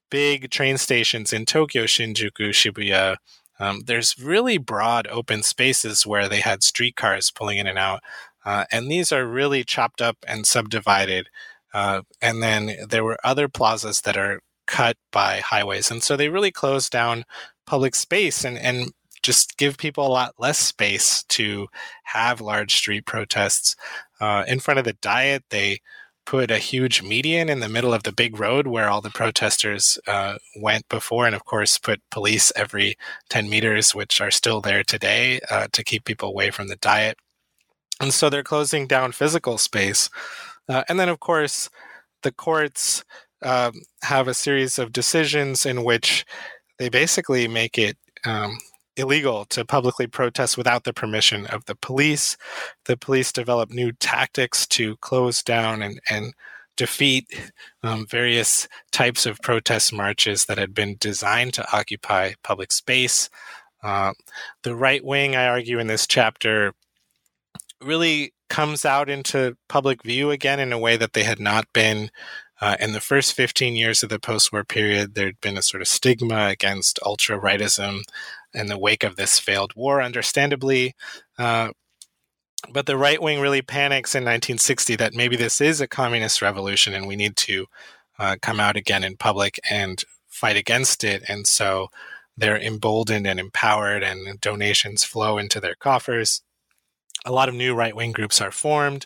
[0.10, 3.18] big train stations in Tokyo, Shinjuku, Shibuya,
[3.60, 8.02] um, there's really broad open spaces where they had streetcars pulling in and out.
[8.46, 11.30] Uh, and these are really chopped up and subdivided.
[11.74, 15.90] Uh, and then there were other plazas that are cut by highways.
[15.90, 17.26] And so they really closed down
[17.66, 18.46] public space.
[18.46, 18.92] And, and
[19.26, 21.68] just give people a lot less space to
[22.04, 23.76] have large street protests.
[24.22, 25.80] Uh, in front of the Diet, they
[26.26, 29.98] put a huge median in the middle of the big road where all the protesters
[30.08, 32.98] uh, went before, and of course, put police every
[33.30, 37.18] 10 meters, which are still there today, uh, to keep people away from the Diet.
[38.00, 40.10] And so they're closing down physical space.
[40.70, 41.70] Uh, and then, of course,
[42.22, 43.04] the courts
[43.42, 43.74] um,
[44.04, 46.26] have a series of decisions in which
[46.78, 48.58] they basically make it um,
[48.98, 52.38] illegal to publicly protest without the permission of the police.
[52.86, 56.34] The police develop new tactics to close down and, and
[56.78, 57.28] defeat
[57.84, 63.30] um, various types of protest marches that had been designed to occupy public space.
[63.84, 64.14] Uh,
[64.64, 66.74] the right wing, I argue in this chapter,
[67.82, 72.10] really comes out into public view again in a way that they had not been
[72.62, 75.82] uh, in the first 15 years of the post war period, there'd been a sort
[75.82, 78.02] of stigma against ultra rightism
[78.56, 80.96] in the wake of this failed war, understandably.
[81.38, 81.70] Uh,
[82.72, 86.94] but the right wing really panics in 1960 that maybe this is a communist revolution
[86.94, 87.68] and we need to
[88.18, 91.24] uh, come out again in public and fight against it.
[91.28, 91.90] And so
[92.38, 96.42] they're emboldened and empowered, and donations flow into their coffers.
[97.26, 99.06] A lot of new right wing groups are formed,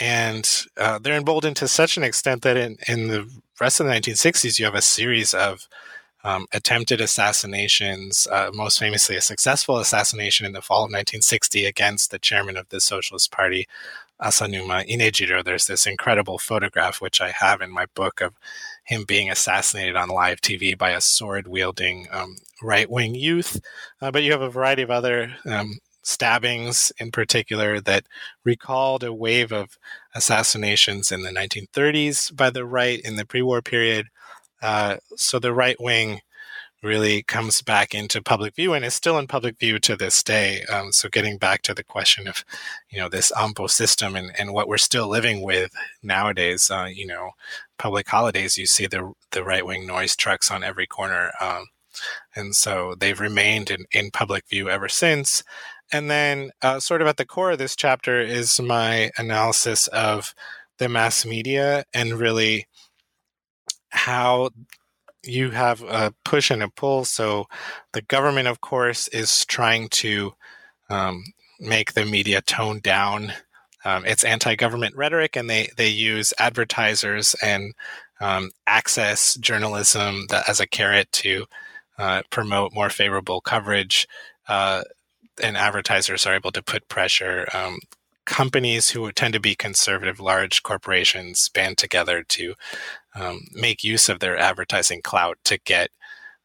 [0.00, 3.30] and uh, they're emboldened to such an extent that in, in the
[3.60, 5.68] rest of the 1960s, you have a series of
[6.26, 12.10] um, attempted assassinations, uh, most famously a successful assassination in the fall of 1960 against
[12.10, 13.68] the chairman of the Socialist Party,
[14.20, 15.44] Asanuma Inejiro.
[15.44, 18.34] There's this incredible photograph, which I have in my book, of
[18.84, 23.60] him being assassinated on live TV by a sword wielding um, right wing youth.
[24.02, 28.04] Uh, but you have a variety of other um, stabbings in particular that
[28.42, 29.78] recalled a wave of
[30.12, 34.08] assassinations in the 1930s by the right in the pre war period.
[34.62, 36.20] Uh, so the right wing
[36.82, 40.62] really comes back into public view and is still in public view to this day.
[40.64, 42.44] Um, so getting back to the question of,
[42.90, 47.06] you know, this AMPO system and, and what we're still living with nowadays, uh, you
[47.06, 47.30] know,
[47.78, 51.32] public holidays, you see the, the right wing noise trucks on every corner.
[51.40, 51.66] Um,
[52.34, 55.42] and so they've remained in, in public view ever since.
[55.92, 60.34] And then, uh, sort of at the core of this chapter, is my analysis of
[60.78, 62.66] the mass media and really
[63.90, 64.50] how
[65.24, 67.04] you have a push and a pull.
[67.04, 67.46] So,
[67.92, 70.34] the government, of course, is trying to
[70.88, 71.24] um,
[71.58, 73.32] make the media tone down
[73.84, 77.74] um, its anti-government rhetoric, and they they use advertisers and
[78.20, 81.46] um, access journalism that, as a carrot to
[81.98, 84.06] uh, promote more favorable coverage.
[84.48, 84.82] Uh,
[85.42, 87.46] and advertisers are able to put pressure.
[88.26, 92.54] Companies who tend to be conservative, large corporations, band together to
[93.14, 95.90] um, make use of their advertising clout to get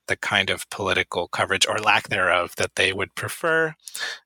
[0.07, 3.73] the kind of political coverage or lack thereof that they would prefer.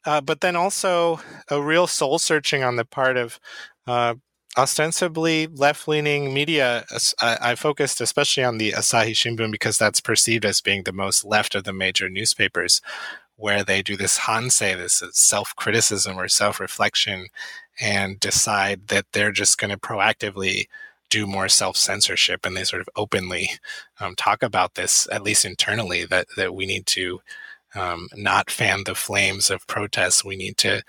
[0.06, 3.39] Uh, but then also a real soul searching on the part of
[3.88, 4.16] uh,
[4.58, 6.86] ostensibly left leaning media.
[7.22, 11.26] I, I, focused especially on the Asahi Shimbun because that's perceived as being the most
[11.26, 12.82] left of the major newspapers
[13.38, 17.27] where they do this hansei, this self criticism or self reflection,
[17.79, 20.67] and decide that they're just going to proactively
[21.09, 22.45] do more self censorship.
[22.45, 23.49] And they sort of openly
[23.99, 27.21] um, talk about this, at least internally, that, that we need to
[27.75, 30.23] um, not fan the flames of protests.
[30.23, 30.81] We need to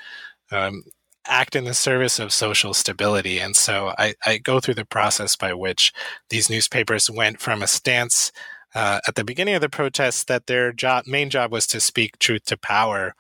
[0.51, 0.85] um,
[1.27, 3.41] act in the service of social stability.
[3.41, 5.93] And so I, I, go through the process by which
[6.31, 8.31] these newspapers went from a stance
[8.77, 12.19] uh, at the beginning of the protests that their job, main job was to speak
[12.19, 13.15] truth to power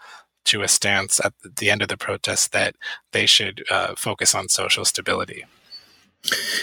[0.44, 2.76] to a stance at the end of the protest that
[3.12, 5.44] they should uh, focus on social stability.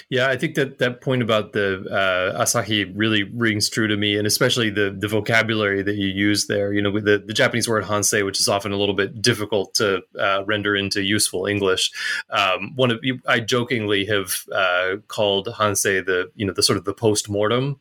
[0.10, 4.18] Yeah, I think that that point about the uh, Asahi really rings true to me,
[4.18, 6.74] and especially the the vocabulary that you use there.
[6.74, 9.74] You know, with the, the Japanese word hansei, which is often a little bit difficult
[9.76, 11.92] to uh, render into useful English.
[12.30, 16.86] Um, one of I jokingly have uh, called hansei the you know the sort of
[16.86, 17.80] the post mortem,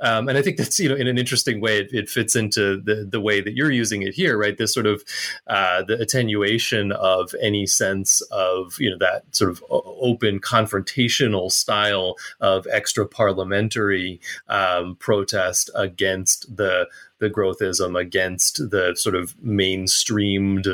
[0.00, 2.80] um, and I think that's you know in an interesting way it, it, fits into
[2.80, 4.56] the the way that you're using it here, right?
[4.56, 5.02] This sort of
[5.46, 9.64] uh, the attenuation of any sense of you know that sort of
[10.02, 16.86] open confrontational style of extra parliamentary um, protest against the
[17.22, 20.66] the growthism against the sort of mainstreamed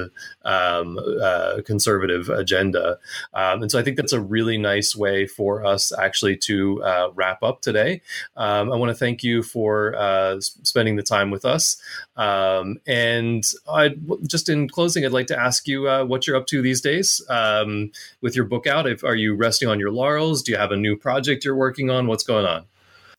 [0.46, 2.99] um, uh, conservative agenda.
[3.34, 7.11] Um, and so I think that's a really nice way for us actually to uh,
[7.14, 8.01] wrap up today.
[8.34, 11.76] Um, I want to thank you for uh, spending the time with us.
[12.16, 13.90] Um, and i
[14.26, 17.20] just in closing, I'd like to ask you uh, what you're up to these days
[17.28, 17.92] um,
[18.22, 18.86] with your book out.
[18.86, 20.42] If, are you resting on your laurels?
[20.42, 22.07] Do you have a new project you're working on?
[22.07, 22.64] What's going on?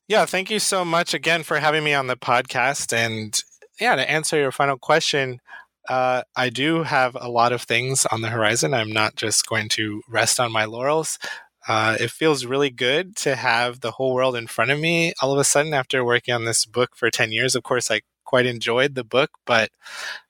[0.10, 2.92] Yeah, thank you so much again for having me on the podcast.
[2.94, 3.40] And
[3.80, 5.40] yeah, to answer your final question,
[5.88, 8.74] uh, I do have a lot of things on the horizon.
[8.74, 11.20] I'm not just going to rest on my laurels.
[11.68, 15.32] Uh, it feels really good to have the whole world in front of me all
[15.32, 17.54] of a sudden after working on this book for 10 years.
[17.54, 19.70] Of course, I quite enjoyed the book, but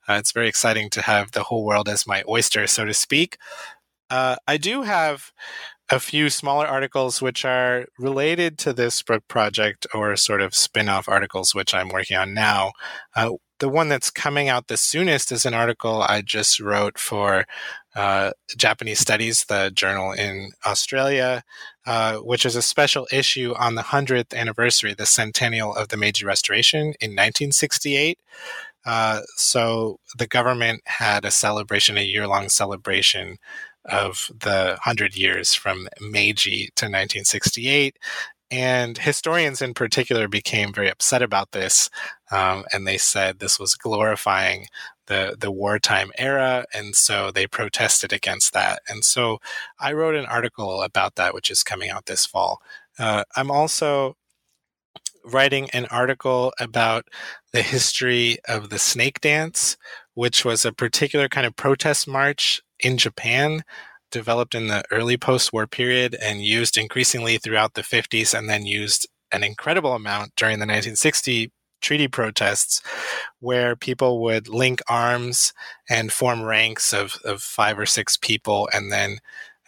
[0.06, 3.38] uh, it's very exciting to have the whole world as my oyster, so to speak.
[4.10, 5.32] Uh, I do have
[5.90, 10.88] a few smaller articles which are related to this book project or sort of spin
[10.88, 12.72] off articles which I'm working on now.
[13.16, 17.44] Uh, the one that's coming out the soonest is an article I just wrote for
[17.94, 21.42] uh, Japanese Studies, the journal in Australia,
[21.86, 26.24] uh, which is a special issue on the 100th anniversary, the centennial of the Meiji
[26.24, 28.18] Restoration in 1968.
[28.86, 33.36] Uh, so the government had a celebration, a year long celebration
[33.84, 37.98] of the 100 years from Meiji to 1968.
[38.50, 41.88] And historians in particular became very upset about this.
[42.32, 44.66] Um, and they said this was glorifying
[45.06, 46.64] the, the wartime era.
[46.74, 48.82] And so they protested against that.
[48.88, 49.38] And so
[49.78, 52.60] I wrote an article about that, which is coming out this fall.
[52.98, 54.16] Uh, I'm also
[55.24, 57.06] writing an article about
[57.52, 59.76] the history of the snake dance,
[60.14, 63.62] which was a particular kind of protest march in Japan
[64.10, 68.66] developed in the early post war period and used increasingly throughout the 50s and then
[68.66, 72.82] used an incredible amount during the 1960 treaty protests
[73.38, 75.52] where people would link arms
[75.88, 79.18] and form ranks of, of five or six people and then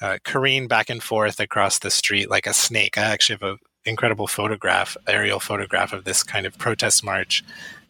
[0.01, 2.99] uh, careen back and forth across the street like a snake.
[2.99, 7.45] I actually have an incredible photograph, aerial photograph of this kind of protest march.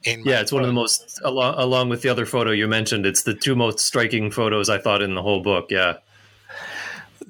[0.05, 3.23] Yeah, it's one of the most, along, along with the other photo you mentioned, it's
[3.23, 5.71] the two most striking photos I thought in the whole book.
[5.71, 5.99] Yeah.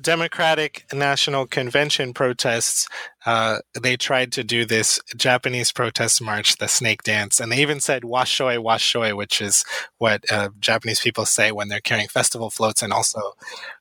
[0.00, 2.88] Democratic National Convention protests,
[3.24, 7.80] uh, they tried to do this Japanese protest march, the snake dance, and they even
[7.80, 9.64] said washoi washoi, which is
[9.98, 13.20] what uh, Japanese people say when they're carrying festival floats, and also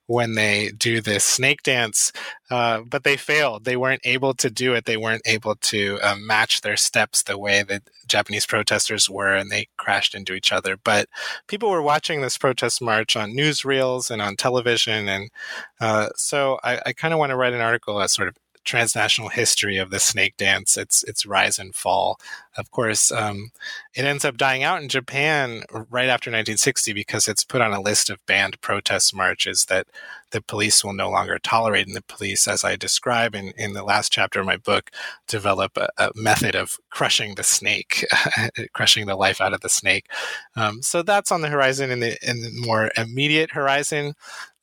[0.08, 2.12] when they do this snake dance,
[2.50, 3.64] uh, but they failed.
[3.64, 4.86] They weren't able to do it.
[4.86, 9.50] They weren't able to uh, match their steps the way that Japanese protesters were, and
[9.50, 10.76] they crashed into each other.
[10.76, 11.08] But
[11.48, 15.32] people were watching this protest march on newsreels and on television, and
[15.80, 19.30] uh, so I, I kind of want to write an article as sort of transnational
[19.30, 22.20] history of the snake dance, its its rise and fall.
[22.58, 23.52] Of course, um,
[23.96, 27.82] it ends up dying out in Japan right after 1960 because it's put on a
[27.82, 29.88] list of banned protest marches that
[30.32, 31.88] the police will no longer tolerate.
[31.88, 34.92] And the police, as I describe in, in the last chapter of my book,
[35.28, 38.06] develop a, a method of crushing the snake,
[38.74, 40.08] crushing the life out of the snake.
[40.56, 44.14] Um, so that's on the horizon in the in the more immediate horizon.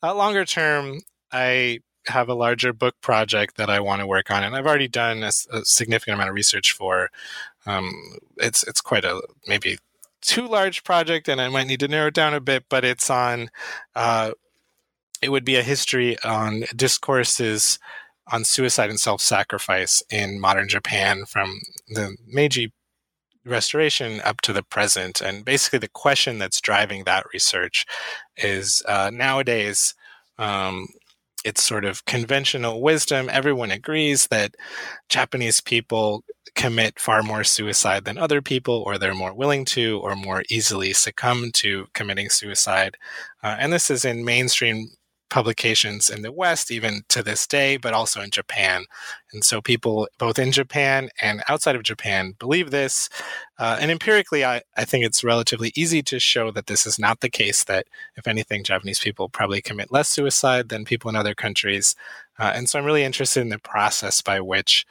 [0.02, 1.00] Uh, longer term,
[1.32, 4.88] I have a larger book project that I want to work on, and I've already
[4.88, 7.10] done a, a significant amount of research for.
[7.66, 7.92] Um,
[8.38, 9.78] it's it's quite a maybe
[10.20, 12.64] too large project, and I might need to narrow it down a bit.
[12.68, 13.50] But it's on.
[13.94, 14.32] Uh,
[15.20, 17.78] it would be a history on discourses
[18.30, 22.72] on suicide and self-sacrifice in modern Japan from the Meiji
[23.44, 25.20] restoration up to the present.
[25.20, 27.86] And basically, the question that's driving that research
[28.36, 29.94] is uh, nowadays.
[30.38, 30.88] Um,
[31.48, 33.30] it's sort of conventional wisdom.
[33.32, 34.54] Everyone agrees that
[35.08, 36.22] Japanese people
[36.54, 40.92] commit far more suicide than other people, or they're more willing to, or more easily
[40.92, 42.96] succumb to committing suicide.
[43.42, 44.88] Uh, and this is in mainstream
[45.30, 48.84] publications in the West, even to this day, but also in Japan.
[49.32, 53.08] And so people both in Japan and outside of Japan believe this.
[53.58, 57.20] Uh, and empirically, I, I think it's relatively easy to show that this is not
[57.20, 61.34] the case, that if anything, Japanese people probably commit less suicide than people in other
[61.34, 61.94] countries.
[62.38, 64.86] Uh, and so I'm really interested in the process by which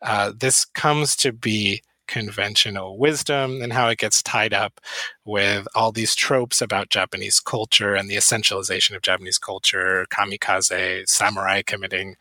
[0.00, 1.82] uh, this comes to be
[2.12, 4.82] conventional wisdom and how it gets tied up
[5.24, 11.62] with all these tropes about Japanese culture and the essentialization of Japanese culture, kamikaze, samurai
[11.62, 12.16] committing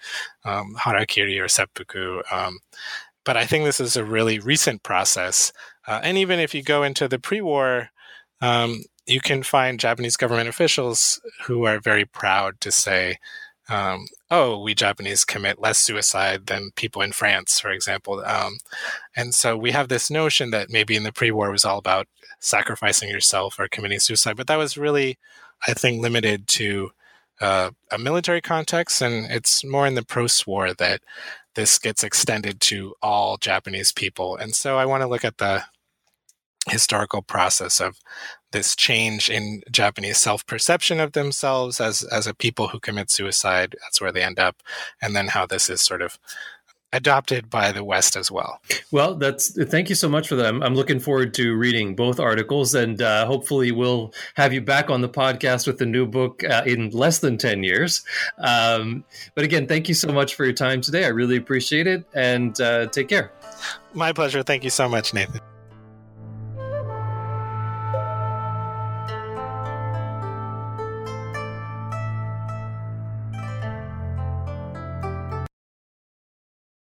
[0.45, 2.21] um, harakiri or seppuku.
[2.31, 2.59] Um,
[3.25, 5.51] but I think this is a really recent process.
[5.85, 7.89] Uh, and even if you go into the pre war,
[8.39, 13.17] um, you can find Japanese government officials who are very proud to say,
[13.71, 18.21] um, oh, we Japanese commit less suicide than people in France, for example.
[18.25, 18.57] Um,
[19.15, 22.07] and so we have this notion that maybe in the pre war was all about
[22.39, 25.17] sacrificing yourself or committing suicide, but that was really,
[25.67, 26.91] I think, limited to
[27.39, 29.01] uh, a military context.
[29.01, 31.01] And it's more in the post war that
[31.55, 34.35] this gets extended to all Japanese people.
[34.35, 35.63] And so I want to look at the
[36.67, 37.97] historical process of
[38.51, 43.75] this change in Japanese self perception of themselves as as a people who commit suicide.
[43.81, 44.61] That's where they end up,
[45.01, 46.17] and then how this is sort of
[46.93, 48.59] adopted by the West as well.
[48.91, 50.47] Well, that's thank you so much for that.
[50.47, 54.89] I'm, I'm looking forward to reading both articles, and uh, hopefully we'll have you back
[54.89, 58.03] on the podcast with the new book uh, in less than ten years.
[58.37, 59.03] Um,
[59.35, 61.05] but again, thank you so much for your time today.
[61.05, 63.31] I really appreciate it, and uh, take care.
[63.93, 64.43] My pleasure.
[64.43, 65.41] Thank you so much, Nathan.